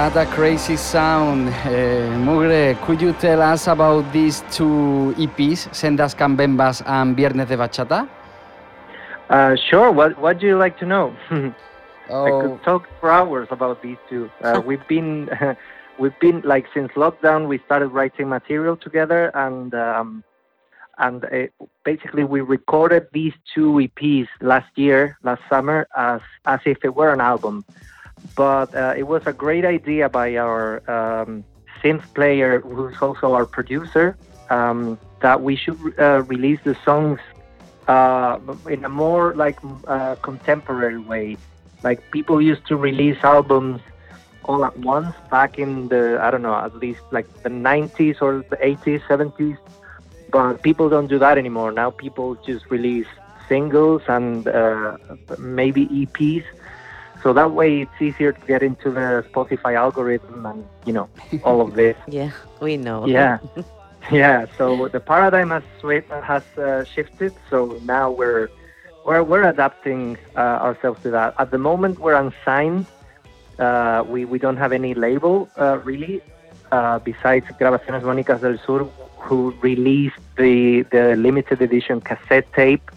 What 0.09 0.27
a 0.27 0.31
crazy 0.31 0.75
sound. 0.75 1.49
Uh, 1.49 2.17
Mugre, 2.25 2.73
could 2.81 2.99
you 2.99 3.13
tell 3.13 3.43
us 3.43 3.67
about 3.67 4.11
these 4.11 4.41
two 4.49 5.13
EPs, 5.19 5.69
Sendas 5.71 6.15
Cambembas 6.15 6.81
and 6.83 7.15
Viernes 7.15 7.47
de 7.47 7.55
Bachata? 7.55 8.09
Uh, 9.29 9.55
sure. 9.69 9.91
What 9.91 10.17
What 10.17 10.39
do 10.39 10.47
you 10.47 10.57
like 10.57 10.79
to 10.79 10.87
know? 10.87 11.13
I 11.29 11.53
Oh, 12.09 12.41
could 12.41 12.63
talk 12.63 12.87
for 12.99 13.11
hours 13.11 13.49
about 13.51 13.83
these 13.83 13.97
two. 14.09 14.31
Uh, 14.41 14.59
we've 14.65 14.81
been 14.87 15.29
we've 15.99 16.19
been 16.19 16.41
like 16.41 16.65
since 16.73 16.91
lockdown. 16.93 17.47
We 17.47 17.59
started 17.67 17.89
writing 17.89 18.29
material 18.29 18.77
together, 18.77 19.29
and 19.35 19.75
um, 19.75 20.23
and 20.97 21.23
uh, 21.25 21.65
basically 21.85 22.23
we 22.23 22.41
recorded 22.41 23.05
these 23.13 23.33
two 23.53 23.73
EPs 23.73 24.27
last 24.41 24.71
year, 24.75 25.19
last 25.21 25.43
summer, 25.47 25.87
as 25.95 26.21
as 26.45 26.61
if 26.65 26.79
it 26.83 26.95
were 26.95 27.13
an 27.13 27.21
album. 27.21 27.63
But 28.35 28.73
uh, 28.75 28.93
it 28.97 29.03
was 29.03 29.23
a 29.25 29.33
great 29.33 29.65
idea 29.65 30.09
by 30.09 30.37
our 30.37 30.81
um, 30.89 31.43
synth 31.81 32.03
player, 32.13 32.59
who's 32.59 32.95
also 33.01 33.33
our 33.33 33.45
producer, 33.45 34.17
um, 34.49 34.97
that 35.21 35.41
we 35.41 35.55
should 35.55 35.77
uh, 35.99 36.23
release 36.23 36.59
the 36.63 36.75
songs 36.85 37.19
uh, 37.87 38.39
in 38.69 38.85
a 38.85 38.89
more 38.89 39.33
like 39.35 39.57
uh, 39.87 40.15
contemporary 40.15 40.99
way. 40.99 41.37
Like 41.83 42.11
people 42.11 42.41
used 42.41 42.65
to 42.67 42.75
release 42.75 43.17
albums 43.23 43.81
all 44.45 44.65
at 44.65 44.77
once 44.79 45.15
back 45.29 45.59
in 45.59 45.89
the 45.89 46.19
I 46.21 46.31
don't 46.31 46.41
know 46.41 46.55
at 46.55 46.75
least 46.75 47.01
like 47.11 47.27
the 47.43 47.49
90s 47.49 48.21
or 48.21 48.43
the 48.49 48.57
80s, 48.57 49.01
70s. 49.01 49.57
But 50.31 50.61
people 50.61 50.89
don't 50.89 51.07
do 51.07 51.19
that 51.19 51.37
anymore. 51.37 51.71
Now 51.71 51.89
people 51.89 52.35
just 52.35 52.69
release 52.69 53.07
singles 53.47 54.03
and 54.07 54.47
uh, 54.47 54.97
maybe 55.37 55.87
EPs. 55.87 56.45
So 57.21 57.33
that 57.33 57.51
way 57.51 57.81
it's 57.81 58.01
easier 58.01 58.31
to 58.31 58.41
get 58.47 58.63
into 58.63 58.91
the 58.91 59.25
Spotify 59.31 59.75
algorithm 59.75 60.45
and 60.45 60.65
you 60.85 60.93
know 60.93 61.09
all 61.43 61.61
of 61.61 61.73
this. 61.75 61.97
Yeah, 62.07 62.31
we 62.61 62.77
know. 62.77 63.05
Yeah, 63.05 63.39
yeah. 64.11 64.45
So 64.57 64.87
the 64.87 64.99
paradigm 64.99 65.49
has 65.49 65.63
has 66.23 66.43
uh, 66.57 66.83
shifted. 66.85 67.33
So 67.49 67.79
now 67.83 68.09
we're 68.11 68.49
we're 69.05 69.23
we're 69.23 69.47
adapting 69.49 70.17
uh, 70.35 70.39
ourselves 70.67 71.01
to 71.03 71.09
that. 71.11 71.35
At 71.37 71.51
the 71.51 71.57
moment, 71.57 71.99
we're 71.99 72.15
unsigned. 72.15 72.85
Uh, 73.57 74.03
we 74.07 74.25
we 74.25 74.39
don't 74.39 74.57
have 74.57 74.71
any 74.71 74.93
label 74.93 75.49
uh, 75.57 75.79
really. 75.83 76.21
Uh, 76.71 76.99
besides 76.99 77.47
Grabaciones 77.59 78.03
Mónicas 78.03 78.41
del 78.41 78.59
Sur, 78.59 78.87
who 79.17 79.53
released 79.61 80.19
the 80.37 80.83
the 80.91 81.15
limited 81.15 81.61
edition 81.61 81.99
cassette 81.99 82.51
tape. 82.53 82.91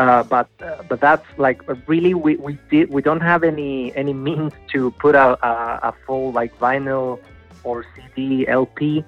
Uh, 0.00 0.22
but 0.22 0.48
uh, 0.62 0.82
but 0.88 0.98
that's 0.98 1.26
like 1.36 1.60
really 1.86 2.14
we, 2.14 2.34
we 2.36 2.56
did 2.70 2.88
we 2.88 3.02
don't 3.02 3.20
have 3.20 3.44
any 3.44 3.94
any 3.94 4.14
means 4.14 4.54
to 4.72 4.90
put 4.92 5.14
out 5.14 5.38
a, 5.42 5.88
a 5.88 5.94
full 6.06 6.32
like 6.32 6.58
vinyl 6.58 7.20
or 7.64 7.84
CD 7.94 8.48
LP. 8.48 9.04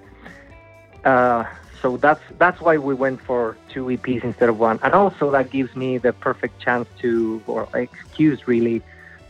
Uh, 1.03 1.45
so 1.81 1.97
that's 1.97 2.21
that's 2.37 2.61
why 2.61 2.77
we 2.77 2.93
went 2.93 3.23
for 3.23 3.57
two 3.71 3.87
EPs 3.87 4.23
instead 4.23 4.51
of 4.51 4.59
one, 4.59 4.79
and 4.83 4.93
also 4.93 5.31
that 5.31 5.51
gives 5.51 5.75
me 5.75 5.97
the 5.97 6.13
perfect 6.13 6.61
chance 6.61 6.87
to 6.99 7.41
or 7.47 7.67
excuse 7.73 8.47
really 8.47 8.83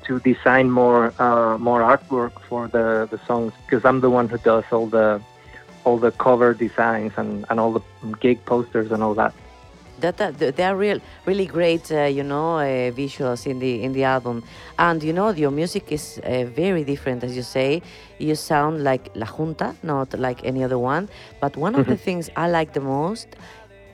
to 0.07 0.19
design 0.19 0.69
more 0.69 1.15
uh, 1.21 1.57
more 1.59 1.83
artwork 1.83 2.41
for 2.49 2.67
the 2.67 3.07
the 3.13 3.21
songs 3.25 3.53
because 3.65 3.85
I'm 3.85 4.01
the 4.01 4.11
one 4.11 4.29
who 4.29 4.39
does 4.39 4.65
all 4.73 4.89
the 4.89 5.23
all 5.85 5.97
the 5.97 6.11
cover 6.11 6.55
designs 6.55 7.13
and, 7.17 7.45
and 7.51 7.61
all 7.61 7.73
the 7.73 7.83
gig 8.21 8.45
posters 8.47 8.91
and 8.91 9.01
all 9.01 9.15
that. 9.15 9.33
That, 10.01 10.17
that 10.17 10.57
they 10.57 10.65
are 10.65 10.77
real 10.77 11.01
really 11.27 11.47
great 11.47 11.91
uh, 11.93 12.03
you 12.05 12.23
know 12.23 12.59
uh, 12.59 12.91
visuals 12.91 13.47
in 13.47 13.59
the 13.59 13.83
in 13.83 13.93
the 13.93 14.05
album. 14.05 14.43
And 14.79 15.03
you 15.03 15.13
know 15.13 15.31
your 15.31 15.51
music 15.51 15.93
is 15.93 16.21
uh, 16.25 16.45
very 16.45 16.85
different 16.85 17.25
as 17.25 17.37
you 17.37 17.43
say. 17.43 17.83
You 18.19 18.35
sound 18.35 18.85
like 18.85 19.11
la 19.15 19.27
junta 19.27 19.75
not 19.83 20.19
like 20.19 20.45
any 20.45 20.65
other 20.65 20.79
one. 20.79 21.09
But 21.41 21.57
one 21.57 21.75
of 21.75 21.87
the 21.87 21.97
things 21.97 22.31
i 22.37 22.49
like 22.49 22.73
the 22.73 22.81
most 22.81 23.29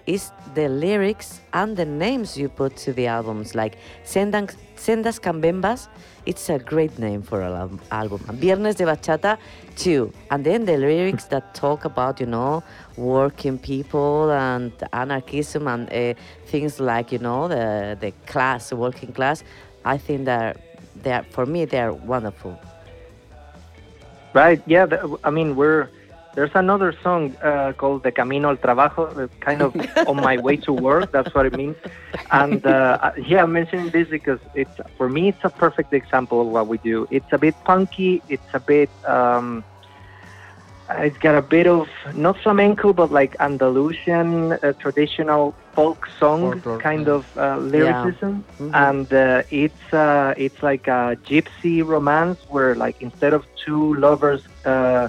is 0.06 0.32
the 0.54 0.68
lyrics 0.68 1.40
and 1.52 1.76
the 1.76 1.84
names 1.84 2.36
you 2.36 2.48
put 2.48 2.76
to 2.76 2.92
the 2.92 3.06
albums. 3.06 3.54
Like 3.54 3.76
sendas, 4.04 4.56
sendas 4.76 5.20
cambembas 5.20 5.88
it's 6.28 6.50
a 6.50 6.58
great 6.58 6.98
name 6.98 7.22
for 7.22 7.40
an 7.40 7.80
album, 7.90 8.20
viernes 8.42 8.76
de 8.76 8.84
bachata 8.84 9.38
too 9.76 10.12
and 10.30 10.44
then 10.44 10.66
the 10.66 10.76
lyrics 10.76 11.24
that 11.24 11.54
talk 11.54 11.84
about 11.84 12.20
you 12.20 12.26
know 12.26 12.62
working 12.96 13.58
people 13.58 14.30
and 14.30 14.72
anarchism 14.92 15.66
and 15.66 15.90
uh, 15.90 16.14
things 16.46 16.78
like 16.78 17.10
you 17.10 17.18
know 17.18 17.48
the 17.48 17.96
the 18.00 18.12
class 18.26 18.72
working 18.72 19.12
class 19.12 19.42
i 19.84 19.96
think 19.96 20.26
that 20.26 20.56
they 21.02 21.12
are 21.12 21.24
for 21.30 21.46
me 21.46 21.64
they 21.64 21.80
are 21.80 21.94
wonderful 22.14 22.54
Right? 24.34 24.62
Yeah. 24.66 24.86
I 25.24 25.30
mean, 25.30 25.56
we're 25.56 25.88
there's 26.38 26.54
another 26.54 26.92
song 27.02 27.34
uh, 27.42 27.72
called 27.80 28.04
"De 28.04 28.12
Camino 28.12 28.48
al 28.50 28.56
Trabajo," 28.56 29.02
uh, 29.18 29.26
kind 29.40 29.60
of 29.66 29.74
on 30.06 30.16
my 30.28 30.36
way 30.46 30.56
to 30.66 30.72
work. 30.72 31.10
That's 31.10 31.34
what 31.34 31.44
it 31.46 31.56
means. 31.56 31.76
And 32.30 32.64
uh, 32.64 33.10
yeah, 33.30 33.42
I'm 33.42 33.52
mentioning 33.52 33.90
this 33.90 34.06
because 34.08 34.38
it's 34.54 34.76
for 34.96 35.08
me 35.08 35.22
it's 35.32 35.44
a 35.44 35.50
perfect 35.50 35.92
example 35.92 36.40
of 36.42 36.46
what 36.56 36.66
we 36.68 36.78
do. 36.78 37.06
It's 37.10 37.32
a 37.32 37.38
bit 37.38 37.56
punky. 37.64 38.22
It's 38.28 38.50
a 38.54 38.60
bit 38.60 38.90
um, 39.16 39.64
it's 40.90 41.18
got 41.18 41.34
a 41.34 41.42
bit 41.42 41.66
of 41.66 41.88
not 42.14 42.38
flamenco, 42.38 42.92
but 42.92 43.10
like 43.10 43.34
Andalusian 43.40 44.52
uh, 44.52 44.72
traditional 44.84 45.54
folk 45.74 46.06
song 46.18 46.52
Folklore, 46.52 46.78
kind 46.78 47.06
yeah. 47.06 47.14
of 47.18 47.22
uh, 47.36 47.56
lyricism, 47.58 48.44
Mhm. 48.60 48.70
and 48.88 49.12
uh, 49.12 49.42
it's 49.50 49.86
uh, 49.92 50.34
it's 50.36 50.62
like 50.62 50.86
a 50.86 51.16
gypsy 51.28 51.84
romance 51.84 52.38
where 52.48 52.74
like 52.74 52.96
instead 53.02 53.32
of 53.34 53.42
two 53.64 53.94
lovers, 53.94 54.42
uh, 54.64 55.08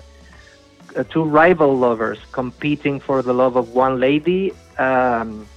two 1.09 1.23
rival 1.23 1.77
lovers 1.77 2.19
competing 2.31 2.99
for 2.99 3.21
the 3.21 3.33
love 3.33 3.55
of 3.55 3.69
one 3.69 3.99
lady. 3.99 4.53
Um, 4.77 5.47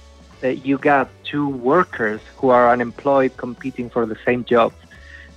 uh, 0.43 0.47
you 0.47 0.77
got 0.77 1.09
two 1.23 1.47
workers 1.47 2.21
who 2.37 2.49
are 2.49 2.69
unemployed 2.69 3.37
competing 3.37 3.89
for 3.89 4.05
the 4.05 4.17
same 4.25 4.43
job 4.43 4.73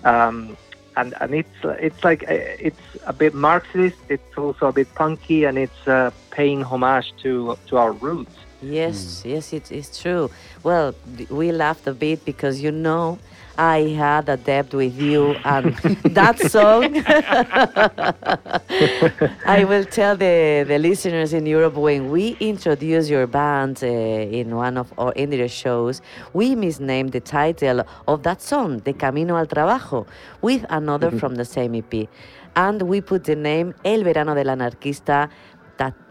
um, 0.07 0.57
and 0.97 1.15
and 1.21 1.35
it's 1.35 1.59
it's 1.65 2.03
like 2.05 2.23
uh, 2.23 2.69
it's 2.69 2.87
a 3.07 3.13
bit 3.13 3.35
Marxist. 3.35 3.99
It's 4.09 4.37
also 4.39 4.69
a 4.69 4.73
bit 4.73 4.93
punky, 4.95 5.45
and 5.45 5.59
it's 5.59 5.87
uh, 5.87 6.11
paying 6.31 6.63
homage 6.63 7.13
to 7.23 7.59
to 7.67 7.77
our 7.77 7.93
roots. 7.93 8.37
Yes, 8.63 9.23
yes, 9.25 9.53
it, 9.53 9.71
it's 9.71 10.01
true. 10.01 10.31
Well, 10.63 10.95
we 11.29 11.53
laughed 11.53 11.87
a 11.87 11.93
bit 11.93 12.25
because 12.25 12.63
you 12.63 12.71
know 12.71 13.19
I 13.59 13.95
had 13.97 14.29
a 14.29 14.37
debt 14.37 14.73
with 14.75 15.01
you, 15.01 15.35
and 15.45 15.75
that 16.15 16.39
song. 16.51 17.03
I 19.47 19.65
will 19.65 19.85
tell 19.85 20.17
the, 20.17 20.65
the 20.67 20.79
listeners 20.79 21.33
in 21.33 21.47
Europe 21.47 21.75
when 21.75 22.11
we 22.11 22.37
introduce 22.41 23.09
your 23.09 23.27
band 23.27 23.83
uh, 23.83 23.87
in 23.87 24.55
one 24.55 24.77
of 24.77 24.93
our 24.99 25.13
indie 25.15 25.51
shows, 25.51 26.03
we 26.33 26.55
misnamed 26.55 27.13
the 27.13 27.21
title 27.21 27.85
of 28.07 28.23
that 28.25 28.43
song, 28.43 28.81
De 28.81 28.93
Camino 28.93 29.37
al 29.37 29.47
Trabajo, 29.47 30.07
with 30.43 30.65
another 30.69 31.11
from 31.11 31.37
the 31.37 31.45
same 31.45 31.75
EP. 31.75 32.09
And 32.55 32.83
we 32.83 33.01
put 33.01 33.25
the 33.25 33.37
name 33.37 33.75
El 33.85 34.03
Verano 34.03 34.35
del 34.35 34.47
Anarquista 34.47 35.31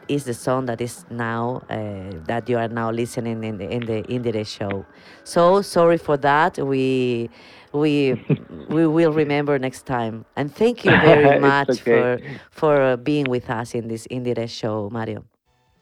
is 0.08 0.24
the 0.26 0.34
song 0.34 0.66
that 0.66 0.82
is 0.82 1.06
now 1.10 1.62
uh, 1.70 2.12
that 2.26 2.50
you 2.50 2.58
are 2.58 2.68
now 2.68 2.92
listening 2.92 3.44
in 3.44 3.58
the 3.58 3.70
in 3.70 3.86
the 3.86 4.04
IndieRE 4.04 4.46
show. 4.46 4.86
So 5.24 5.62
sorry 5.62 5.98
for 5.98 6.18
that. 6.18 6.58
We 6.58 7.30
we 7.74 8.22
we 8.70 8.88
will 8.88 9.14
remember 9.14 9.60
next 9.60 9.86
time. 9.86 10.26
And 10.36 10.54
thank 10.54 10.86
you 10.86 10.92
very 11.12 11.40
much 11.40 11.70
okay. 11.70 11.82
for 11.84 12.20
for 12.52 12.82
uh, 12.82 12.98
being 12.98 13.26
with 13.30 13.50
us 13.50 13.76
in 13.76 13.88
this 13.88 14.08
IndieRE 14.08 14.50
show, 14.50 14.90
Mario. 14.92 15.24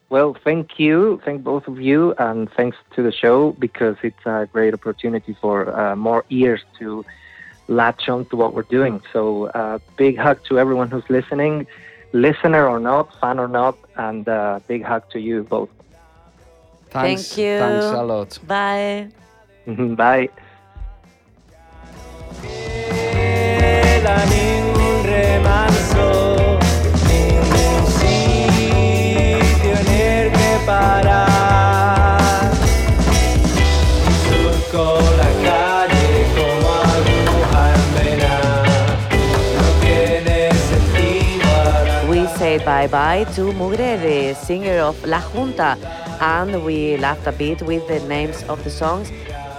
Well, 0.09 0.37
thank 0.43 0.77
you, 0.77 1.19
thank 1.25 1.43
both 1.43 1.67
of 1.67 1.81
you, 1.81 2.13
and 2.19 2.47
thanks 2.51 2.77
to 2.95 3.01
the 3.01 3.11
show 3.11 3.53
because 3.53 3.95
it's 4.03 4.25
a 4.25 4.47
great 4.53 4.73
opportunity 4.75 5.35
for 5.41 5.75
uh, 5.75 5.95
more 5.95 6.23
ears 6.29 6.61
to 6.77 7.03
latch 7.67 8.09
on 8.09 8.25
to 8.25 8.35
what 8.35 8.53
we're 8.53 8.61
doing. 8.63 9.01
So, 9.11 9.47
uh, 9.47 9.79
big 9.97 10.19
hug 10.19 10.43
to 10.49 10.59
everyone 10.59 10.91
who's 10.91 11.09
listening, 11.09 11.65
listener 12.13 12.67
or 12.67 12.79
not, 12.79 13.13
fan 13.19 13.39
or 13.39 13.47
not, 13.47 13.77
and 13.97 14.27
uh, 14.29 14.59
big 14.67 14.83
hug 14.83 15.09
to 15.11 15.19
you 15.19 15.43
both. 15.43 15.69
Thanks, 16.89 17.33
Thank 17.33 17.37
you. 17.39 17.59
Thanks 17.59 17.85
a 17.85 18.03
lot. 18.03 18.39
Bye. 18.47 19.09
Bye. 19.67 20.29
Era 31.03 31.32
bye 42.65 42.87
bye 42.87 43.25
to 43.35 43.51
Mugre, 43.53 44.35
singer 44.35 44.79
of 44.79 45.03
La 45.05 45.19
Jvnta, 45.19 45.77
and 46.21 46.63
we 46.63 46.97
laughed 46.97 47.27
a 47.27 47.31
bit 47.31 47.61
with 47.61 47.87
the 47.87 47.99
names 48.07 48.43
of 48.43 48.63
the 48.63 48.69
songs. 48.69 49.11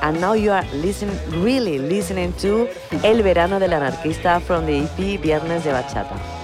And 0.02 0.20
now 0.20 0.34
you 0.34 0.50
are 0.50 0.64
listening, 0.74 1.18
really 1.42 1.78
listening 1.78 2.32
to 2.34 2.68
El 3.02 3.22
Verano 3.22 3.58
del 3.58 3.70
Anarquista 3.70 4.40
from 4.40 4.66
the 4.66 4.80
EP 4.84 5.20
Viernes 5.20 5.64
de 5.64 5.72
Bachata. 5.72 6.43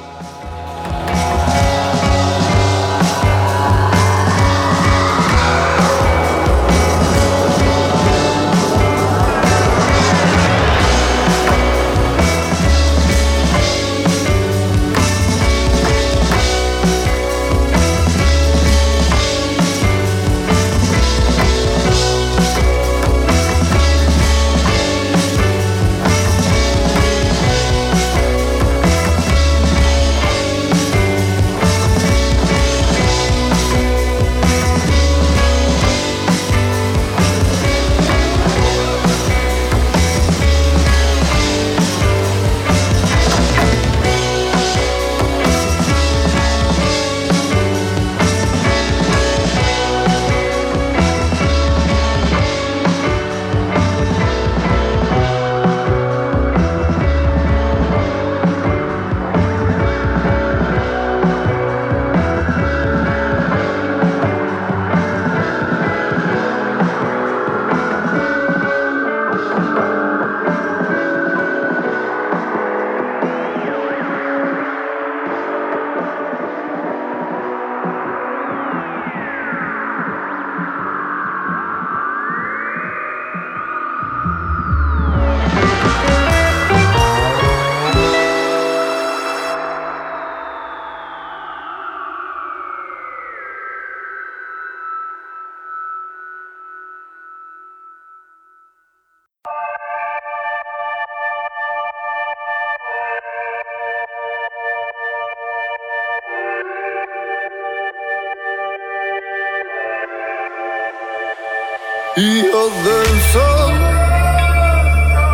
Del 112.51 113.20
sol, 113.32 113.72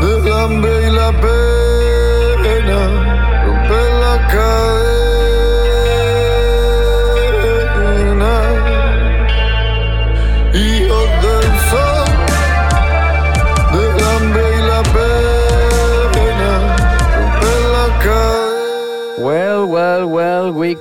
del 0.02 0.32
hambre 0.34 0.85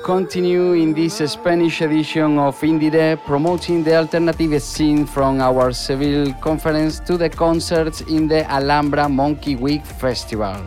continue 0.05 0.73
in 0.73 0.93
this 0.93 1.17
Spanish 1.17 1.81
edition 1.81 2.37
of 2.37 2.61
IndieRE 2.61 3.17
promoting 3.25 3.83
the 3.83 3.95
alternative 3.95 4.61
scene 4.61 5.03
from 5.03 5.41
our 5.41 5.73
Seville 5.73 6.31
conference 6.41 6.99
to 6.99 7.17
the 7.17 7.27
concerts 7.27 8.01
in 8.01 8.27
the 8.27 8.47
Alhambra 8.47 9.09
Monkey 9.09 9.55
Week 9.55 9.83
Festival. 9.83 10.61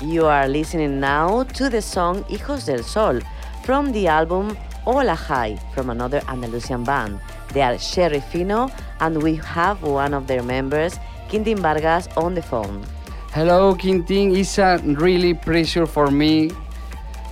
You 0.00 0.26
are 0.26 0.46
listening 0.46 1.00
now 1.00 1.42
to 1.42 1.68
the 1.68 1.82
song 1.82 2.22
Hijos 2.30 2.66
del 2.66 2.84
Sol 2.84 3.18
from 3.64 3.90
the 3.90 4.06
album 4.06 4.56
Olajai 4.86 5.58
from 5.74 5.90
another 5.90 6.22
Andalusian 6.28 6.84
band. 6.84 7.20
They 7.52 7.62
are 7.62 7.76
Sherry 7.76 8.20
Fino 8.20 8.70
and 9.00 9.20
we 9.20 9.34
have 9.34 9.82
one 9.82 10.14
of 10.14 10.28
their 10.28 10.44
members, 10.44 10.94
Quintin 11.28 11.58
Vargas, 11.58 12.06
on 12.16 12.34
the 12.34 12.42
phone. 12.42 12.86
Hello, 13.32 13.74
Quintin. 13.74 14.36
It's 14.36 14.58
a 14.58 14.78
really 14.84 15.34
pleasure 15.34 15.86
for 15.86 16.08
me 16.08 16.52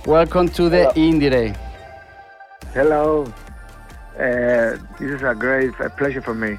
Welcome 0.07 0.49
to 0.49 0.67
the 0.67 0.91
IndieRE. 0.95 1.55
Hello. 2.73 3.31
Uh, 4.15 4.75
this 4.97 5.11
is 5.11 5.21
a 5.21 5.35
great 5.35 5.79
a 5.79 5.91
pleasure 5.91 6.23
for 6.23 6.33
me. 6.33 6.57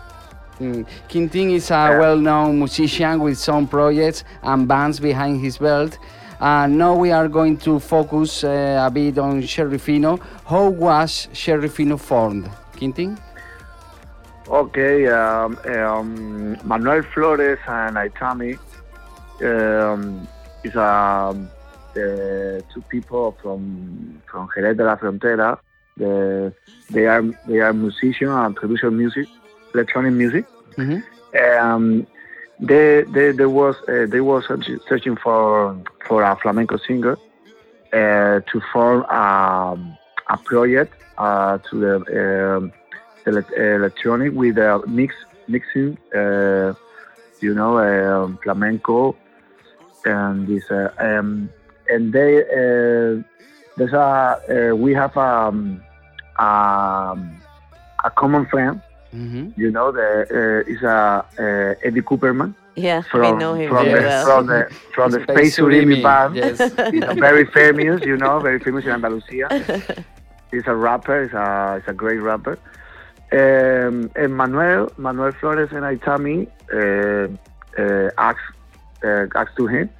Mm. 0.60 0.86
Quintin 1.10 1.50
is 1.50 1.72
a 1.72 1.98
well-known 1.98 2.58
musician 2.58 3.18
with 3.18 3.36
some 3.36 3.66
projects 3.66 4.22
and 4.44 4.68
bands 4.68 5.00
behind 5.00 5.40
his 5.40 5.58
belt. 5.58 5.98
And 6.38 6.78
now 6.78 6.94
we 6.94 7.10
are 7.10 7.26
going 7.26 7.56
to 7.58 7.80
focus 7.80 8.44
uh, 8.44 8.84
a 8.86 8.90
bit 8.92 9.18
on 9.18 9.42
Sherry 9.42 9.78
Fino. 9.78 10.18
How 10.46 10.68
was 10.68 11.26
Sherry 11.32 11.68
Fino 11.68 11.96
formed, 11.96 12.48
Quintin? 12.76 13.18
Okay, 14.46 15.08
um, 15.08 15.58
um, 15.64 16.56
Manuel 16.62 17.02
Flores 17.02 17.58
and 17.66 17.96
Aitami 17.96 18.56
um, 19.42 20.28
is 20.62 20.76
um, 20.76 21.48
the 21.94 22.62
two 22.72 22.82
people 22.82 23.36
from 23.42 24.22
from 24.30 24.48
Jerez 24.54 24.76
de 24.76 24.84
la 24.84 24.96
Frontera. 24.96 25.58
The, 25.96 26.54
they 26.90 27.06
are 27.06 27.22
they 27.46 27.60
are 27.60 27.72
musicians 27.72 28.30
and 28.30 28.56
producer 28.56 28.90
music, 28.90 29.28
electronic 29.74 30.14
music. 30.14 30.46
Um, 31.60 32.06
they, 32.60 33.02
they, 33.02 33.32
they 33.32 33.46
was 33.46 33.76
uh, 33.88 34.06
they 34.08 34.20
was 34.20 34.44
searching 34.88 35.16
for 35.16 35.76
for 36.06 36.22
a 36.22 36.36
flamenco 36.36 36.76
singer 36.78 37.16
uh, 37.92 38.40
to 38.40 38.60
form 38.72 39.04
um, 39.04 39.96
a 40.30 40.36
project 40.38 40.94
uh, 41.18 41.58
to 41.58 41.80
the 41.80 42.56
um, 42.56 42.72
electronic 43.26 44.32
with 44.32 44.58
a 44.58 44.82
mix 44.86 45.14
mixing, 45.48 45.98
uh, 46.14 46.72
you 47.40 47.54
know, 47.54 47.78
um, 47.78 48.38
flamenco 48.42 49.16
and 50.04 50.46
this 50.46 50.70
uh, 50.70 50.92
um, 50.98 51.48
and 51.92 52.12
they 52.12 52.42
uh, 52.42 53.22
there's 53.76 53.92
a 53.92 54.70
uh, 54.72 54.76
we 54.76 54.94
have 54.94 55.16
um, 55.16 55.82
um, 56.38 57.18
a 58.04 58.10
common 58.14 58.46
friend. 58.46 58.80
You 59.56 59.70
know, 59.70 59.92
the 59.92 60.64
uh, 60.66 60.70
is 60.72 60.82
a 60.82 61.24
uh, 61.38 61.86
Eddie 61.86 62.00
Cooperman. 62.00 62.54
Yeah, 62.76 63.02
from, 63.02 63.20
we 63.20 63.32
know 63.32 63.54
him 63.54 63.68
from 63.68 63.84
very 63.84 64.00
the, 64.00 64.06
well. 64.06 64.24
From 64.26 64.46
the 64.46 64.74
from 64.94 65.10
the 65.10 65.22
Space 65.24 65.36
Space 65.36 65.58
Surimi 65.58 66.00
Surimi, 66.00 66.02
band. 66.02 66.36
yes. 66.36 66.58
He's 66.92 67.04
a 67.04 67.14
very 67.14 67.44
famous, 67.44 68.02
you 68.06 68.16
know, 68.16 68.40
very 68.40 68.58
famous 68.58 68.84
in 68.86 68.90
Andalusia. 68.92 69.46
He's 70.50 70.66
a 70.66 70.74
rapper. 70.74 71.24
He's 71.24 71.34
a 71.34 71.80
he's 71.80 71.88
a 71.88 71.92
great 71.92 72.20
rapper. 72.20 72.58
Um, 73.32 74.10
and 74.16 74.34
Manuel 74.34 74.90
Manuel 74.96 75.32
Flores 75.32 75.72
and 75.72 75.84
Aitami 75.84 76.48
uh, 76.72 77.28
uh, 77.82 78.10
asked 78.16 78.56
uh, 79.04 79.26
asked 79.34 79.56
to 79.56 79.66
him 79.66 79.90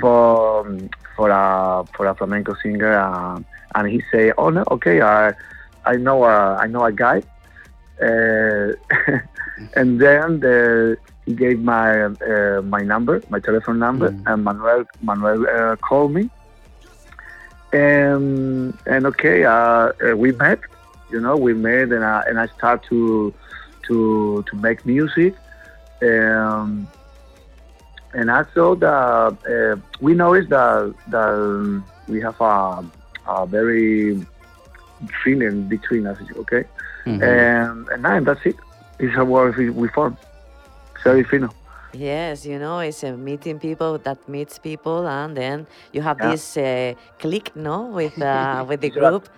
for 0.00 0.66
um, 0.66 0.90
for 1.20 1.28
a 1.28 1.84
for 1.94 2.06
a 2.06 2.14
flamenco 2.14 2.54
singer, 2.62 2.94
um, 2.98 3.44
and 3.74 3.84
he 3.88 4.00
say, 4.10 4.32
"Oh 4.38 4.48
no, 4.48 4.64
okay, 4.70 5.02
I 5.02 5.34
I 5.84 5.94
know 6.06 6.24
a 6.24 6.56
I 6.64 6.66
know 6.66 6.82
a 6.86 6.92
guy." 7.04 7.18
Uh, 8.00 8.68
and 9.78 10.00
then 10.00 10.40
the, 10.40 10.96
he 11.26 11.34
gave 11.34 11.58
my 11.60 11.88
uh, 12.04 12.62
my 12.74 12.82
number, 12.92 13.22
my 13.28 13.38
telephone 13.38 13.78
number, 13.78 14.08
and 14.28 14.38
Manuel 14.44 14.84
Manuel 15.02 15.40
uh, 15.56 15.76
called 15.76 16.12
me. 16.18 16.30
And 17.74 18.72
and 18.86 19.02
okay, 19.12 19.44
uh, 19.44 19.52
uh, 19.52 20.16
we 20.16 20.32
met. 20.32 20.60
You 21.10 21.20
know, 21.20 21.36
we 21.36 21.52
met, 21.52 21.92
and 21.96 22.02
I 22.02 22.22
and 22.28 22.40
I 22.40 22.46
start 22.56 22.78
to 22.84 23.34
to 23.88 24.42
to 24.48 24.56
make 24.56 24.86
music. 24.86 25.34
Um, 26.00 26.88
and 28.12 28.30
also 28.30 28.74
the 28.74 28.88
uh, 28.88 29.76
we 30.00 30.14
noticed 30.14 30.50
that 30.50 30.94
that 31.08 31.82
we 32.08 32.20
have 32.20 32.40
a, 32.40 32.84
a 33.28 33.46
very 33.46 34.24
feeling 35.24 35.62
between 35.68 36.06
us. 36.06 36.18
Okay, 36.36 36.64
Mhm. 37.06 37.22
and 37.22 37.88
and 37.88 38.04
then 38.04 38.24
that's 38.24 38.44
it. 38.44 38.56
It's 38.98 39.16
a 39.16 39.24
word 39.24 39.56
we, 39.56 39.70
we 39.70 39.88
form. 39.88 40.16
Very 41.04 41.24
fino. 41.24 41.48
Yes, 41.92 42.46
you 42.46 42.58
know, 42.58 42.78
it's 42.80 43.02
uh, 43.02 43.16
meeting 43.16 43.58
people 43.58 43.98
that 43.98 44.18
meets 44.28 44.58
people, 44.58 45.08
and 45.08 45.36
then 45.36 45.66
you 45.92 46.02
have 46.02 46.18
Yeah. 46.20 46.30
this 46.30 46.56
uh, 46.56 46.94
click, 47.18 47.50
no, 47.56 47.86
with 47.86 48.20
uh, 48.22 48.64
with 48.68 48.80
the 48.80 48.90
group, 48.90 49.28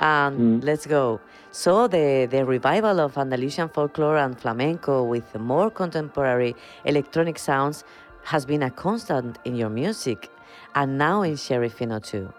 and 0.00 0.62
let's 0.64 0.86
go. 0.86 1.20
So 1.50 1.88
the 1.88 2.26
the 2.30 2.44
revival 2.44 3.00
of 3.00 3.18
Andalusian 3.18 3.68
folklore 3.68 4.16
and 4.16 4.38
flamenco 4.40 5.02
with 5.02 5.26
more 5.38 5.70
contemporary 5.70 6.54
electronic 6.84 7.38
sounds 7.38 7.84
has 8.28 8.44
been 8.44 8.62
a 8.62 8.70
constant 8.70 9.38
in 9.46 9.54
your 9.56 9.70
music, 9.70 10.30
and 10.74 10.98
now 10.98 11.22
in 11.22 11.34
Sherry 11.36 11.70
Fino 11.70 11.98
too. 11.98 12.30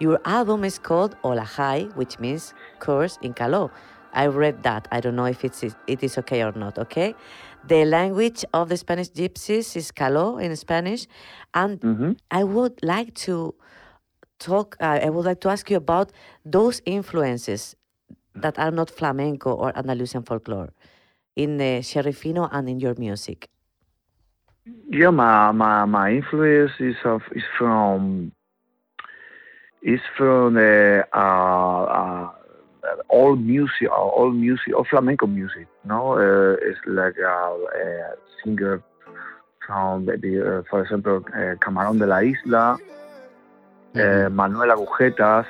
Your 0.00 0.18
album 0.24 0.64
is 0.64 0.76
called 0.76 1.16
Olajai, 1.22 1.94
which 1.94 2.18
means 2.18 2.52
curse 2.80 3.16
in 3.22 3.32
Caló. 3.32 3.70
I 4.12 4.26
read 4.26 4.64
that. 4.64 4.88
I 4.90 4.98
don't 5.00 5.14
know 5.14 5.26
if 5.26 5.44
it's 5.44 5.62
it 5.62 6.02
is 6.02 6.18
okay 6.18 6.42
or 6.42 6.52
not. 6.52 6.78
Okay, 6.78 7.14
the 7.68 7.84
language 7.84 8.44
of 8.52 8.68
the 8.70 8.76
Spanish 8.76 9.10
gypsies 9.10 9.76
is 9.76 9.92
Caló 9.92 10.42
in 10.42 10.56
Spanish, 10.56 11.06
and 11.54 12.18
I 12.30 12.42
would 12.42 12.82
like 12.82 13.14
to 13.26 13.54
talk. 14.40 14.76
Uh, 14.80 14.98
I 15.06 15.10
would 15.10 15.26
like 15.26 15.40
to 15.42 15.48
ask 15.48 15.70
you 15.70 15.76
about 15.76 16.10
those 16.44 16.82
influences 16.86 17.76
that 18.34 18.58
are 18.58 18.72
not 18.72 18.90
flamenco 18.90 19.52
or 19.52 19.70
Andalusian 19.78 20.24
folklore 20.24 20.70
in 21.36 21.58
the 21.58 21.82
Sherifino 21.82 22.48
and 22.50 22.68
in 22.68 22.80
your 22.80 22.96
music. 22.98 23.48
Yeah, 24.66 25.10
my 25.10 25.52
my, 25.52 25.84
my 25.84 26.10
influence 26.10 26.72
is 26.80 26.96
of 27.04 27.22
is 27.32 27.44
from 27.56 28.32
is 29.82 30.00
from 30.16 30.54
the 30.54 31.06
uh, 31.14 31.82
uh, 31.84 32.30
all 33.08 33.36
music, 33.36 33.88
uh, 33.88 33.94
all 33.94 34.30
music, 34.30 34.74
all 34.76 34.84
flamenco 34.84 35.26
music. 35.26 35.68
No, 35.84 36.14
uh, 36.14 36.56
it's 36.62 36.80
like 36.86 37.16
a, 37.18 37.56
a 37.76 38.14
singer 38.42 38.82
from 39.64 40.06
the, 40.06 40.16
the, 40.16 40.58
uh, 40.58 40.62
for 40.68 40.82
example, 40.82 41.24
uh, 41.28 41.54
Camarón 41.56 41.98
de 41.98 42.06
la 42.06 42.22
Isla, 42.22 42.78
uh, 43.94 44.28
Manuel 44.30 44.70
Agujetas, 44.70 45.46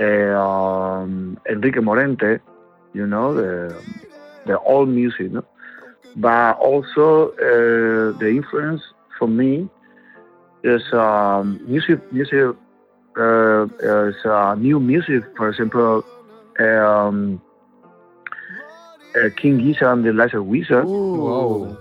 uh, 0.00 0.38
um, 0.38 1.38
Enrique 1.48 1.80
Morente. 1.80 2.40
You 2.92 3.06
know 3.06 3.34
the 3.34 3.74
the 4.46 4.58
old 4.60 4.88
music, 4.88 5.32
no 5.32 5.42
but 6.16 6.58
also 6.58 7.30
uh, 7.32 8.18
the 8.18 8.28
influence 8.28 8.82
for 9.18 9.28
me 9.28 9.68
is 10.62 10.82
um, 10.92 11.60
music 11.66 12.00
music 12.12 12.54
uh, 13.18 13.66
is 13.80 14.16
uh, 14.24 14.54
new 14.54 14.80
music. 14.80 15.24
For 15.36 15.48
example 15.48 16.04
um, 16.58 17.40
uh, 19.16 19.28
King 19.36 19.58
Gizzard 19.58 19.88
and 19.88 20.04
the 20.04 20.12
Lizard 20.12 20.42
Wizard 20.42 20.84
Whoa. 20.84 21.76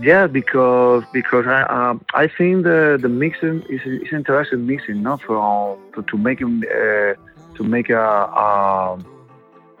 yeah 0.00 0.26
because 0.26 1.04
because 1.12 1.46
I 1.46 1.62
um, 1.62 2.04
I 2.14 2.28
think 2.28 2.64
the 2.64 2.98
the 3.00 3.08
mixing 3.08 3.62
is 3.68 3.80
is 3.84 4.12
interesting 4.12 4.66
mixing 4.66 5.02
not 5.02 5.20
from 5.22 5.78
to, 5.94 6.02
to 6.02 6.18
make 6.18 6.40
him 6.40 6.62
uh, 6.70 7.14
to 7.56 7.64
make 7.64 7.88
a, 7.90 7.98
a, 7.98 8.98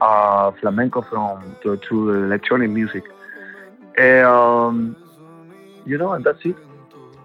a 0.00 0.52
flamenco 0.60 1.02
from 1.02 1.56
to, 1.62 1.76
to 1.88 2.12
electronic 2.24 2.70
music 2.70 3.04
um, 3.98 4.96
you 5.84 5.98
know, 5.98 6.12
and 6.12 6.24
that's 6.24 6.44
it. 6.44 6.56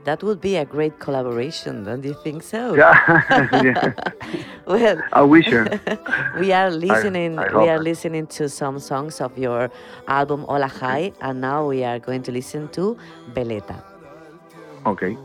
That 0.03 0.23
would 0.23 0.41
be 0.41 0.55
a 0.55 0.65
great 0.65 0.97
collaboration, 0.99 1.83
don't 1.83 2.03
you 2.03 2.15
think 2.23 2.41
so? 2.41 2.73
Yeah, 2.73 3.21
yeah. 3.61 3.93
well, 4.65 4.99
I 5.13 5.21
wish 5.21 5.47
we 6.39 6.51
are 6.51 6.71
listening. 6.71 7.37
I 7.37 7.55
we 7.55 7.69
are 7.69 7.77
listening 7.79 8.25
to 8.27 8.49
some 8.49 8.79
songs 8.79 9.21
of 9.21 9.37
your 9.37 9.69
album 10.07 10.45
Olajai, 10.47 11.13
and 11.21 11.41
now 11.41 11.67
we 11.67 11.83
are 11.83 11.99
going 11.99 12.23
to 12.23 12.31
listen 12.31 12.67
to 12.69 12.97
Veleta. 13.33 13.83
Okay. 14.87 15.15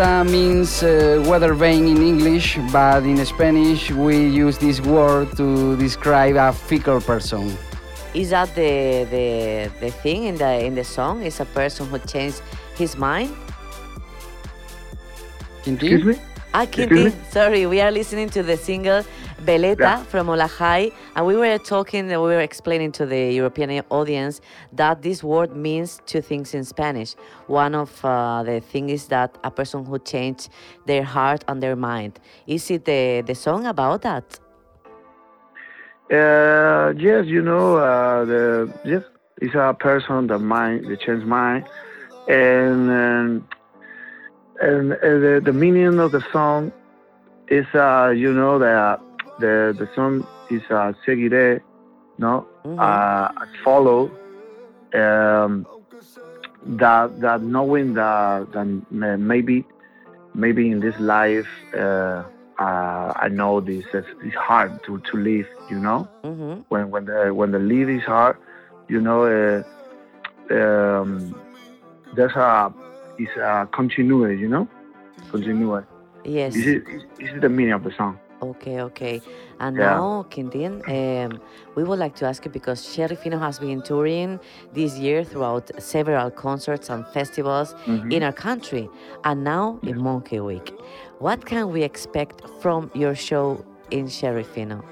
Veleta 0.00 0.24
means 0.30 0.82
uh, 0.82 1.22
weather 1.28 1.52
vane 1.52 1.86
in 1.86 2.02
English, 2.02 2.58
but 2.72 3.02
in 3.02 3.22
Spanish 3.26 3.90
we 3.90 4.16
use 4.16 4.56
this 4.56 4.80
word 4.80 5.36
to 5.36 5.76
describe 5.76 6.36
a 6.36 6.52
fickle 6.54 7.00
person. 7.02 7.52
Is 8.14 8.30
that 8.30 8.54
the 8.54 9.04
the 9.10 9.70
the 9.80 9.90
thing 9.90 10.24
in 10.24 10.36
the 10.36 10.64
in 10.64 10.74
the 10.74 10.84
song? 10.84 11.22
Is 11.22 11.38
a 11.40 11.44
person 11.44 11.86
who 11.88 11.98
changed 11.98 12.40
his 12.76 12.96
mind? 12.96 13.36
Excuse 15.66 16.04
me? 16.04 16.16
Ah, 16.54 16.64
Excuse 16.64 16.88
Quintin, 16.88 17.04
me? 17.04 17.12
sorry, 17.30 17.66
we 17.66 17.80
are 17.82 17.90
listening 17.92 18.30
to 18.30 18.42
the 18.42 18.56
single 18.56 19.04
Veleta 19.44 19.78
Yeah. 19.78 20.02
from 20.04 20.26
Olajai, 20.28 20.92
and 21.16 21.26
we 21.26 21.34
were 21.34 21.58
talking, 21.58 22.06
we 22.08 22.16
were 22.16 22.40
explaining 22.40 22.92
to 22.92 23.06
the 23.06 23.32
European 23.32 23.82
audience 23.90 24.40
that 24.72 25.02
this 25.02 25.24
word 25.24 25.56
means 25.56 26.00
two 26.06 26.20
things 26.20 26.54
in 26.54 26.64
Spanish. 26.64 27.14
One 27.46 27.74
of 27.74 28.04
uh, 28.04 28.42
the 28.42 28.60
things 28.60 28.92
is 28.92 29.06
that 29.08 29.38
a 29.42 29.50
person 29.50 29.84
who 29.84 29.98
changed 29.98 30.50
their 30.86 31.04
heart 31.04 31.44
and 31.48 31.62
their 31.62 31.76
mind. 31.76 32.20
Is 32.46 32.70
it 32.70 32.84
the, 32.84 33.22
the 33.26 33.34
song 33.34 33.66
about 33.66 34.02
that? 34.02 34.38
Uh, 36.10 36.92
yes, 36.98 37.24
you 37.26 37.40
know, 37.40 37.76
uh, 37.76 38.24
the 38.24 38.72
yes, 38.84 39.04
it's 39.40 39.54
a 39.54 39.74
person 39.78 40.26
that 40.26 40.40
mind, 40.40 40.86
the 40.86 40.96
change 40.96 41.24
mind, 41.24 41.64
and 42.28 42.90
um, 42.90 43.48
and 44.60 44.92
uh, 44.92 44.96
the, 45.00 45.40
the 45.42 45.52
meaning 45.52 45.98
of 45.98 46.12
the 46.12 46.22
song 46.32 46.72
is, 47.48 47.66
uh, 47.74 48.12
you 48.14 48.32
know, 48.32 48.58
the 48.58 49.00
the 49.40 49.74
the 49.78 49.88
song 49.94 50.26
is 50.50 50.62
uh, 50.70 50.92
seguiré, 51.04 51.60
no, 52.18 52.46
uh, 52.64 53.28
I 53.36 53.46
follow, 53.64 54.10
um, 54.94 55.66
that 56.64 57.20
that 57.20 57.42
knowing 57.42 57.94
that 57.94 58.52
that 58.52 58.66
maybe 58.90 59.64
maybe 60.34 60.70
in 60.70 60.80
this 60.80 60.98
life. 61.00 61.48
Uh, 61.74 62.22
uh, 62.60 63.14
I 63.16 63.28
know 63.28 63.60
this 63.60 63.86
is 63.94 64.04
it's 64.22 64.36
hard 64.36 64.84
to, 64.84 64.98
to 64.98 65.16
live, 65.16 65.48
you 65.70 65.78
know. 65.78 66.06
Mm-hmm. 66.22 66.60
When 66.68 66.90
when 66.90 67.06
the 67.06 67.32
when 67.32 67.52
the 67.52 67.58
live 67.58 67.88
is 67.88 68.02
hard, 68.02 68.36
you 68.86 69.00
know, 69.00 69.24
uh, 69.24 69.62
um, 70.50 71.34
there's 72.14 72.36
a 72.36 72.72
it's 73.18 73.34
a 73.36 73.66
continue, 73.72 74.26
you 74.28 74.48
know, 74.48 74.68
continue. 75.30 75.82
Yes. 76.24 76.54
This 76.54 76.66
is 76.66 76.82
this 77.18 77.30
is 77.30 77.40
the 77.40 77.48
meaning 77.48 77.72
of 77.72 77.82
the 77.82 77.92
song. 77.96 78.18
Okay, 78.42 78.80
okay. 78.80 79.20
And 79.58 79.76
Yeah. 79.76 79.94
now, 79.94 80.24
Quintin, 80.30 80.82
um, 80.88 81.40
we 81.74 81.84
would 81.84 81.98
like 81.98 82.14
to 82.16 82.26
ask 82.26 82.44
you 82.44 82.50
because 82.50 82.82
Sherry 82.92 83.16
Fino 83.16 83.38
has 83.38 83.58
been 83.58 83.82
touring 83.82 84.40
this 84.72 84.98
year 84.98 85.24
throughout 85.24 85.70
several 85.78 86.30
concerts 86.30 86.88
and 86.88 87.06
festivals 87.08 87.74
Mhm. 87.86 88.12
in 88.12 88.22
our 88.22 88.32
country, 88.32 88.88
and 89.24 89.44
now 89.44 89.78
in 89.82 89.96
Monkey 90.02 90.40
Week. 90.40 90.72
What 91.18 91.44
can 91.44 91.70
we 91.70 91.82
expect 91.82 92.42
from 92.62 92.90
your 92.94 93.14
show 93.14 93.62
in 93.90 94.08
Sherry 94.08 94.44
Fino? 94.44 94.82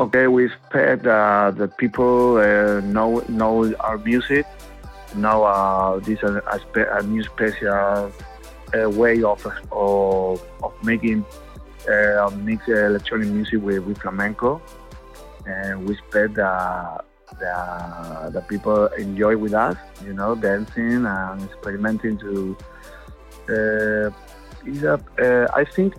Okay, 0.00 0.26
we 0.26 0.46
expect 0.46 1.06
uh, 1.06 1.52
that 1.58 1.76
people 1.78 2.38
uh, 2.38 2.80
know 2.80 3.22
know 3.28 3.72
our 3.78 3.98
music, 3.98 4.44
know 5.14 5.44
uh, 5.44 6.00
this 6.00 6.18
is 6.20 6.34
a, 6.34 6.98
a 6.98 7.02
new 7.04 7.22
special 7.22 8.10
uh, 8.74 8.90
way 8.90 9.22
of 9.22 9.38
of, 9.70 10.42
of 10.64 10.72
making 10.82 11.24
uh, 11.88 12.30
mix 12.36 12.68
electronic 12.68 13.28
music 13.28 13.62
with, 13.62 13.80
with 13.84 13.98
flamenco, 13.98 14.60
and 15.46 15.86
we 15.86 15.94
expect 15.94 16.34
that 16.34 17.04
the, 17.38 18.30
the 18.32 18.40
people 18.42 18.86
enjoy 18.98 19.36
with 19.36 19.54
us, 19.54 19.76
you 20.04 20.12
know, 20.12 20.34
dancing 20.34 21.06
and 21.06 21.42
experimenting 21.42 22.18
to. 22.18 22.56
Uh, 23.48 24.10
a, 24.66 24.94
uh, 24.94 25.46
I 25.54 25.64
think 25.64 25.94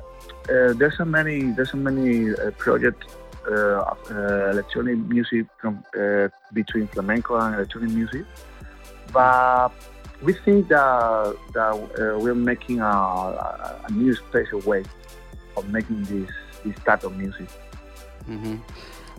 uh, 0.49 0.73
there's 0.73 0.97
so 0.97 1.05
many 1.05 1.51
there's 1.51 1.71
so 1.71 1.77
many 1.77 2.31
uh, 2.31 2.49
projects 2.57 3.05
uh, 3.47 3.81
of 3.81 3.97
uh, 4.11 4.49
electronic 4.49 4.97
music 4.97 5.45
from 5.59 5.83
uh, 5.99 6.29
between 6.53 6.87
flamenco 6.87 7.37
and 7.37 7.55
electronic 7.55 7.91
music, 7.91 8.25
but 9.13 9.69
we 10.23 10.33
think 10.33 10.67
that 10.69 11.35
that 11.53 11.73
uh, 11.73 12.19
we're 12.19 12.33
making 12.33 12.81
a, 12.81 12.85
a, 12.85 13.81
a 13.87 13.91
new 13.91 14.15
special 14.15 14.59
way 14.61 14.83
of 15.57 15.69
making 15.69 16.03
this 16.03 16.29
this 16.63 16.75
type 16.83 17.03
of 17.03 17.15
music. 17.15 17.47
Mhm. 18.29 18.59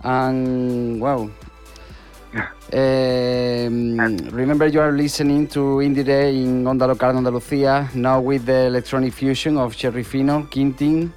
And 0.05 1.01
wow. 1.01 1.31
Um, 2.73 4.19
remember, 4.33 4.67
you 4.67 4.81
are 4.81 4.93
listening 4.93 5.47
to 5.49 5.61
IndieRE 5.81 6.35
in 6.35 6.65
Onda 6.65 6.87
Local 6.89 7.13
Andalucía, 7.15 7.89
now 7.95 8.21
with 8.21 8.45
the 8.45 8.67
electronic 8.67 9.13
fusion 9.15 9.57
of 9.57 9.75
Sherry 9.75 10.03
Fino, 10.03 10.43
Quintin. 10.51 11.13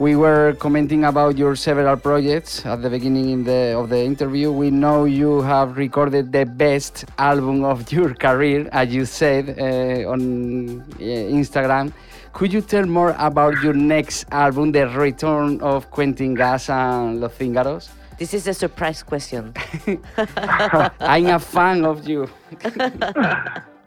We 0.00 0.16
were 0.16 0.54
commenting 0.58 1.04
about 1.04 1.38
your 1.38 1.54
several 1.54 1.96
projects 1.96 2.66
at 2.66 2.82
the 2.82 2.90
beginning 2.90 3.30
in 3.30 3.44
the, 3.44 3.76
of 3.78 3.90
the 3.90 4.02
interview. 4.02 4.50
We 4.50 4.70
know 4.72 5.04
you 5.04 5.42
have 5.42 5.76
recorded 5.76 6.32
the 6.32 6.44
best 6.46 7.04
album 7.18 7.62
of 7.64 7.92
your 7.92 8.12
career, 8.26 8.68
as 8.72 8.92
you 8.92 9.04
said 9.04 9.50
uh, 9.56 10.10
on 10.10 10.80
uh, 10.80 10.98
Instagram. 10.98 11.92
Could 12.34 12.52
you 12.52 12.60
tell 12.60 12.84
more 12.84 13.14
about 13.18 13.62
your 13.62 13.74
next 13.74 14.26
album, 14.32 14.72
The 14.72 14.88
Return 14.88 15.60
of 15.60 15.90
Quentin 15.90 16.34
Gas 16.34 16.68
and 16.68 17.20
Los 17.20 17.38
Zíngaros? 17.38 17.88
This 18.18 18.34
is 18.34 18.46
a 18.48 18.54
surprise 18.54 19.02
question. 19.02 19.54
I'm 21.00 21.26
a 21.26 21.38
fan 21.38 21.84
of 21.84 22.08
you. 22.08 22.28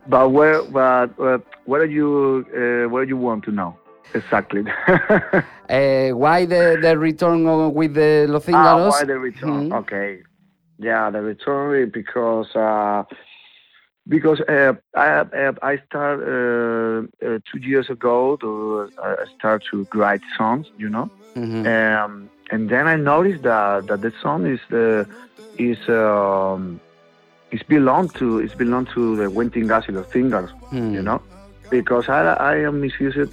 But 0.09 0.29
where 0.29 0.63
but 0.63 1.11
uh, 1.19 1.39
where 1.65 1.85
do 1.85 1.91
you 1.91 2.45
uh, 2.55 2.87
where 2.89 3.03
you 3.03 3.17
want 3.17 3.43
to 3.43 3.51
know 3.51 3.75
exactly? 4.13 4.63
Uh, 5.69 6.11
why 6.23 6.45
the, 6.45 6.79
the 6.81 6.97
return 6.97 7.45
of- 7.45 7.73
with 7.73 7.93
the 7.95 8.25
Los 8.29 8.47
Ah, 8.47 8.87
why 8.87 9.03
the 9.03 9.19
return? 9.19 9.69
Mhm. 9.69 9.79
Okay, 9.81 10.19
yeah, 10.79 11.09
the 11.09 11.21
return 11.21 11.83
is 11.83 11.91
because 11.91 12.47
uh, 12.55 13.03
because 14.07 14.39
uh, 14.41 14.73
I 14.95 15.07
uh, 15.19 15.53
I 15.61 15.77
start 15.87 16.19
uh, 16.21 17.25
uh, 17.25 17.39
two 17.51 17.59
years 17.59 17.89
ago 17.89 18.37
to 18.37 18.89
uh, 19.03 19.15
start 19.37 19.63
to 19.71 19.87
write 19.93 20.21
songs, 20.37 20.67
you 20.77 20.89
know, 20.89 21.09
Mhm. 21.35 21.65
um, 21.67 22.29
and 22.51 22.69
then 22.69 22.87
I 22.87 22.95
noticed 22.95 23.43
that 23.43 23.87
that 23.87 24.01
the 24.01 24.11
song 24.21 24.45
is 24.45 24.59
the 24.69 25.05
is 25.57 25.77
um, 25.89 26.79
is 27.51 27.63
belong 27.63 28.09
to 28.19 28.39
it's 28.39 28.55
belong 28.55 28.85
to 28.95 29.15
the 29.17 29.29
Quentin 29.29 29.67
Gas 29.67 29.87
y 29.87 29.93
los 29.93 30.07
Zíngaros, 30.13 30.51
Hmm. 30.71 30.93
you 30.93 31.01
know, 31.01 31.19
because 31.69 32.07
I 32.09 32.21
I 32.51 32.55
am 32.67 32.81
musician 32.81 33.29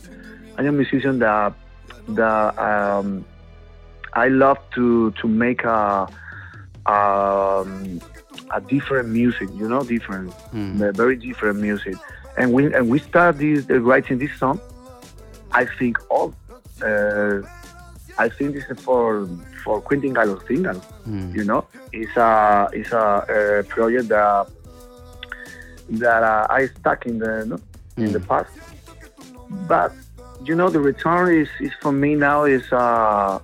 I 0.58 0.62
am 0.68 0.76
musician 0.76 1.18
that 1.20 1.52
that 2.08 2.58
um, 2.58 3.24
I 4.14 4.28
love 4.28 4.58
to 4.74 5.10
to 5.20 5.28
make 5.28 5.62
a 5.64 6.06
um, 6.86 8.00
a 8.50 8.60
different 8.60 9.08
music, 9.08 9.48
you 9.54 9.68
know, 9.68 9.82
different, 9.82 10.32
Hmm. 10.52 10.80
uh, 10.82 10.92
very 10.92 11.16
different 11.16 11.58
music. 11.60 11.96
And 12.36 12.52
we 12.52 12.72
and 12.74 12.88
we 12.88 12.98
start 12.98 13.38
this 13.38 13.68
uh, 13.70 13.80
writing 13.80 14.18
this 14.18 14.32
song. 14.38 14.60
I 15.52 15.64
think 15.78 15.96
all, 16.10 16.34
uh, 16.82 17.42
I 18.18 18.28
think 18.28 18.54
this 18.54 18.64
is 18.68 18.78
for 18.80 19.28
for 19.62 19.80
Quentin 19.80 20.12
Gallo 20.12 20.40
Single. 20.46 20.80
Hmm. 21.06 21.30
You 21.34 21.44
know, 21.44 21.64
it's 21.92 22.16
a 22.16 22.68
it's 22.72 22.92
a, 22.92 22.98
uh 22.98 23.62
project 23.74 24.08
that 24.08 24.46
that 25.90 26.22
uh, 26.22 26.46
I 26.50 26.66
stuck 26.66 27.06
in 27.06 27.18
the 27.18 27.46
no, 27.46 27.58
in 27.96 28.12
the 28.12 28.20
past. 28.20 28.50
But 29.68 29.92
you 30.44 30.54
know, 30.54 30.68
the 30.68 30.80
return 30.80 31.32
is, 31.34 31.48
is 31.60 31.72
for 31.80 31.92
me 31.92 32.14
now 32.16 32.44
is 32.44 32.66
uh 32.72 33.38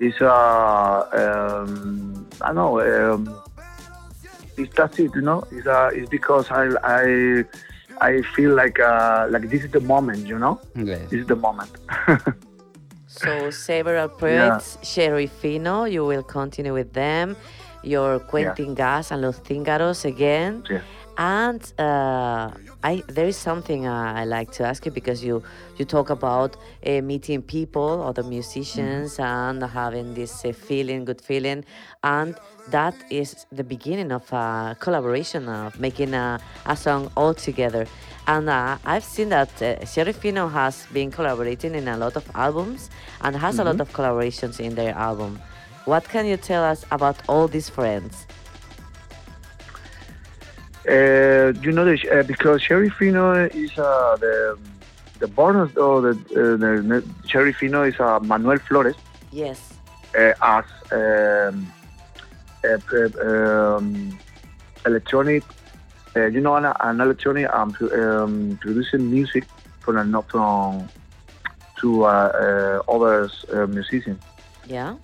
is 0.00 0.20
uh 0.20 1.06
um 1.14 2.26
I 2.40 2.46
don't 2.52 2.56
know 2.56 2.80
um 2.80 3.34
it's 4.56 4.74
that's 4.74 4.98
it, 4.98 5.14
you 5.14 5.20
know. 5.22 5.44
It's 5.50 5.66
uh 5.66 5.90
it's 5.92 6.08
because 6.08 6.50
I 6.50 6.68
I 6.82 7.44
I 8.00 8.22
feel 8.34 8.54
like 8.54 8.80
uh 8.80 9.26
like 9.30 9.48
this 9.50 9.64
is 9.64 9.70
the 9.70 9.80
moment, 9.80 10.26
you 10.26 10.38
know. 10.38 10.60
Yes. 10.74 11.10
This 11.10 11.20
is 11.20 11.26
the 11.26 11.36
moment. 11.36 11.70
So 13.12 13.50
several 13.50 14.08
projects, 14.08 14.78
Sherry 14.82 15.26
Fino, 15.26 15.84
you 15.84 16.04
will 16.04 16.22
continue 16.22 16.72
with 16.72 16.94
them. 16.94 17.36
Your 17.82 18.20
Quentin 18.20 18.74
Gas 18.74 19.10
and 19.10 19.20
Los 19.20 19.38
Zíngaros 19.40 20.04
again. 20.06 20.64
Yeah. 20.70 20.80
And 21.18 21.60
uh, 21.78 22.50
I 22.82 23.02
there 23.08 23.26
is 23.26 23.36
something 23.36 23.86
uh, 23.86 24.14
I 24.16 24.24
like 24.24 24.50
to 24.52 24.64
ask 24.64 24.86
you 24.86 24.92
because 24.92 25.22
you 25.22 25.42
you 25.76 25.84
talk 25.84 26.08
about 26.08 26.56
uh, 26.86 27.02
meeting 27.02 27.42
people, 27.42 28.02
other 28.02 28.22
musicians, 28.22 29.18
and 29.18 29.62
having 29.62 30.14
this 30.14 30.44
uh, 30.44 30.52
feeling, 30.52 31.04
good 31.04 31.20
feeling, 31.20 31.66
and 32.02 32.34
that 32.70 32.94
is 33.10 33.46
the 33.50 33.64
beginning 33.64 34.12
of 34.12 34.30
a 34.32 34.76
collaboration 34.80 35.48
of 35.48 35.78
making 35.80 36.14
a, 36.14 36.40
a 36.66 36.76
song 36.76 37.10
all 37.16 37.34
together. 37.34 37.86
And 38.26 38.48
uh, 38.48 38.78
I've 38.84 39.04
seen 39.04 39.30
that 39.30 39.50
uh, 39.60 39.84
Sherry 39.84 40.12
Fino 40.12 40.48
has 40.48 40.86
been 40.92 41.10
collaborating 41.10 41.74
in 41.74 41.88
a 41.88 41.96
lot 41.96 42.16
of 42.16 42.24
albums 42.34 42.88
and 43.22 43.34
has 43.36 43.58
a 43.58 43.64
lot 43.64 43.76
Mhm. 43.76 43.80
of 43.80 43.92
collaborations 43.92 44.60
in 44.60 44.74
their 44.76 44.94
album. 44.94 45.40
What 45.86 46.04
can 46.08 46.26
you 46.26 46.36
tell 46.36 46.62
us 46.62 46.84
about 46.92 47.16
all 47.28 47.48
these 47.48 47.68
friends? 47.68 48.26
Uh, 50.88 51.52
you 51.62 51.70
know, 51.72 51.84
the, 51.84 51.96
uh, 52.10 52.22
because 52.24 52.60
Sherry 52.62 52.90
Fino 52.90 53.32
is 53.46 53.76
uh, 53.78 54.16
the 54.20 54.58
the 55.20 55.28
bonus 55.28 55.76
or 55.76 56.00
the, 56.00 56.10
uh, 56.10 56.56
the, 56.56 56.82
the 56.88 57.28
Sherry 57.28 57.52
Fino 57.52 57.84
is 57.84 57.94
uh, 58.00 58.18
Manuel 58.20 58.58
Flores 58.58 58.96
Yes. 59.30 59.74
uh, 60.18 60.32
as 60.42 60.64
um, 60.90 61.72
p- 61.80 61.81
um, 62.64 64.18
electronic. 64.86 65.42
Uh, 66.14 66.26
you 66.26 66.40
know, 66.40 66.56
an, 66.56 66.66
an 66.80 67.00
electronic 67.00 67.48
um, 67.54 67.74
um, 67.92 68.58
producing 68.60 69.10
music 69.10 69.44
from 69.80 70.10
not 70.10 70.30
from 70.30 70.88
to 71.80 72.04
uh, 72.04 72.08
uh, 72.08 72.92
other 72.92 73.30
uh, 73.52 73.66
musicians. 73.66 74.20
Yeah. 74.66 74.96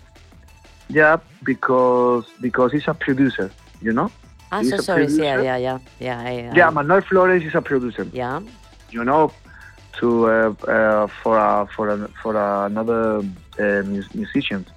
Yeah, 0.91 1.17
because 1.45 2.27
because 2.41 2.73
he's 2.73 2.89
a 2.89 2.95
producer. 2.95 3.51
You 3.81 3.93
know. 3.93 4.11
Ah, 4.51 4.61
He's 4.61 4.71
so 4.71 4.77
sorry. 4.79 5.03
Yeah, 5.07 5.35
producer. 5.37 5.43
yeah, 5.45 5.57
yeah, 5.57 5.79
yeah. 6.01 6.21
I, 6.21 6.31
I, 6.53 6.57
Yeah, 6.57 6.71
Manuel 6.71 7.03
Flores 7.03 7.45
is 7.45 7.55
a 7.55 7.61
producer. 7.61 8.07
Yeah. 8.13 8.41
You 8.91 9.05
know, 9.05 9.31
to 9.99 10.27
uh, 10.27 10.55
uh, 10.67 11.07
for 11.23 11.37
a, 11.37 11.69
for 11.77 11.91
a, 11.91 12.09
for 12.23 12.67
another 12.67 13.19
uh, 13.59 13.83
mus- 13.85 14.15
musicians. 14.15 14.69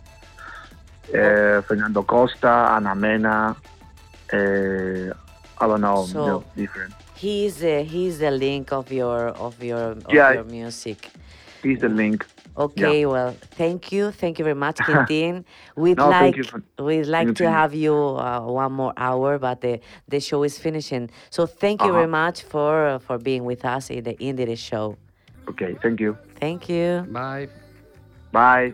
Uh, 1.14 1.62
Fernando 1.62 2.04
Costa, 2.04 2.48
Ana 2.76 2.96
Mena. 2.96 3.56
Uh, 4.34 5.14
I 5.60 5.68
don't 5.68 5.82
know, 5.82 6.06
So- 6.06 6.20
you 6.22 6.28
know, 6.28 6.44
different. 6.56 6.94
He's 7.16 7.58
the 7.58 7.84
he's 7.84 8.18
the 8.18 8.32
link 8.32 8.72
of 8.72 8.92
your 8.92 9.28
of 9.46 9.62
your 9.64 9.92
of 9.92 10.10
Yeah. 10.10 10.32
your 10.34 10.44
music. 10.44 11.10
He's 11.62 11.80
the 11.80 11.90
link. 11.90 12.26
Okay, 12.58 13.06
well, 13.06 13.36
thank 13.52 13.92
you, 13.92 14.12
thank 14.12 14.40
you 14.40 14.44
very 14.44 14.56
much, 14.56 14.78
Quintin. 14.88 15.46
We'd 15.76 15.98
No, 15.98 16.10
like 16.10 16.36
for- 16.46 16.64
we'd 16.84 17.06
like 17.06 17.28
you 17.28 17.34
to 17.36 17.50
have 17.52 17.74
you 17.76 17.94
uh, 17.96 18.42
one 18.42 18.74
more 18.74 18.94
hour, 18.98 19.38
but 19.38 19.62
the 19.62 19.80
the 20.08 20.20
show 20.20 20.42
is 20.44 20.58
finishing. 20.58 21.10
So 21.30 21.46
thank 21.46 21.82
you 21.82 21.90
Uh-huh. 21.90 22.00
very 22.00 22.08
much 22.24 22.42
for 22.44 23.00
for 23.06 23.18
being 23.20 23.44
with 23.46 23.64
us 23.66 23.90
in 23.92 24.04
the 24.04 24.16
IndieRE 24.16 24.58
show. 24.58 24.98
Okay, 25.50 25.76
thank 25.84 26.00
you. 26.00 26.18
Thank 26.40 26.70
you. 26.70 27.06
Bye. 27.12 27.48
Bye. 28.32 28.74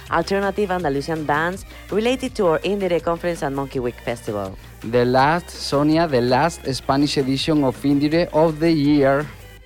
alternative 0.11 0.71
Andalusian 0.71 1.23
bands 1.25 1.65
related 1.91 2.35
to 2.35 2.47
our 2.47 2.59
IndieRE 2.59 3.01
conference 3.03 3.41
and 3.41 3.55
Monkey 3.55 3.79
Week 3.79 3.95
festival. 4.03 4.57
The 4.81 5.05
last, 5.05 5.49
Sonia, 5.49 6.07
the 6.07 6.21
last 6.21 6.65
Spanish 6.73 7.17
edition 7.17 7.63
of 7.63 7.75
IndieRE 7.81 8.29
of 8.33 8.59
the 8.59 8.71
year 8.71 9.25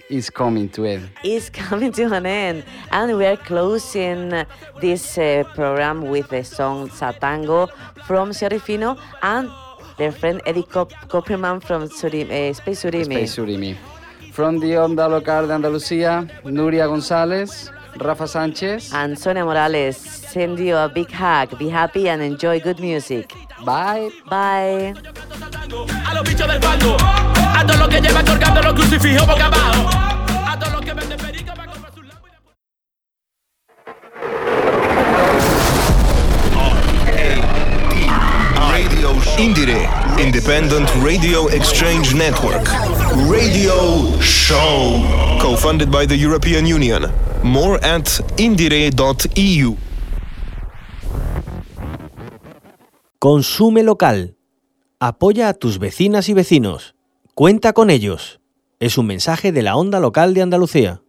is 0.10 0.30
coming 0.30 0.70
to 0.70 0.86
end. 0.86 1.10
is 1.24 1.50
coming 1.50 1.92
to 1.94 2.04
an 2.14 2.26
end, 2.26 2.64
and 2.92 3.18
we 3.18 3.26
are 3.26 3.38
closing 3.38 4.46
this 4.80 5.18
uh, 5.18 5.44
program 5.56 6.02
with 6.04 6.30
the 6.30 6.44
song 6.44 6.90
Satango 6.90 7.70
from 8.06 8.32
Sherry 8.32 8.60
Fino 8.60 8.98
and 9.24 9.50
their 9.98 10.12
friend 10.12 10.42
Eddie 10.46 10.62
Cop- 10.64 10.92
Copperman 11.08 11.64
from 11.64 11.88
Suri- 11.90 12.30
uh, 12.30 12.54
Space 12.54 12.84
Surimi. 12.84 13.06
Space 13.06 13.36
Surimi. 13.38 13.76
From 14.32 14.60
the 14.60 14.74
Onda 14.76 15.10
Local 15.10 15.48
de 15.48 15.54
Andalucía, 15.56 16.30
Nuria 16.44 16.86
González, 16.88 17.72
Rafa 17.98 18.28
Sánchez. 18.28 18.94
And 18.94 19.18
Sonia 19.18 19.46
Morales, 19.46 19.98
send 19.98 20.60
you 20.60 20.76
a 20.76 20.90
big 20.90 21.10
hug. 21.12 21.58
Be 21.58 21.70
happy 21.70 22.10
and 22.10 22.22
enjoy 22.22 22.60
good 22.60 22.80
music. 22.80 23.34
Bye. 23.66 24.10
Bye. 24.30 24.94
A 26.06 26.14
los 26.14 26.24
bichos 26.24 26.48
del 26.48 26.60
bando, 26.60 26.98
a 27.00 27.64
todos 27.66 27.80
los 27.80 27.90
que 27.90 28.02
llevan 28.02 28.26
colgando 28.26 28.62
los 28.62 28.74
crucifijos 28.74 29.28
boca 29.28 29.46
abajo, 29.48 29.90
a 30.46 30.60
todos 30.60 30.74
los 30.74 30.82
que 30.82 30.94
venden 30.94 31.18
perico 31.18 31.54
para 31.56 31.72
comprar 31.72 31.94
sus 31.94 32.06
lámparas. 32.06 32.40
Radio 38.72 39.16
IndieRE, 39.38 39.90
Independent 40.20 40.90
Radio 41.04 41.50
Exchange 41.50 42.14
Network. 42.14 43.05
Radio 43.16 44.20
Show. 44.20 45.02
Co-funded 45.42 45.90
by 45.90 46.06
the 46.06 46.18
European 46.18 46.66
Union. 46.68 47.10
More 47.44 47.80
at 47.84 48.22
indire.eu. 48.38 49.78
Consume 53.20 53.84
local. 53.84 54.36
Apoya 55.00 55.48
a 55.48 55.54
tus 55.54 55.80
vecinas 55.80 56.28
y 56.28 56.34
vecinos. 56.34 56.96
Cuenta 57.34 57.72
con 57.72 57.90
ellos. 57.90 58.42
Es 58.80 58.98
un 58.98 59.08
mensaje 59.08 59.54
de 59.54 59.62
la 59.62 59.78
Onda 59.78 60.02
Local 60.02 60.34
de 60.34 60.42
Andalucía. 60.42 61.02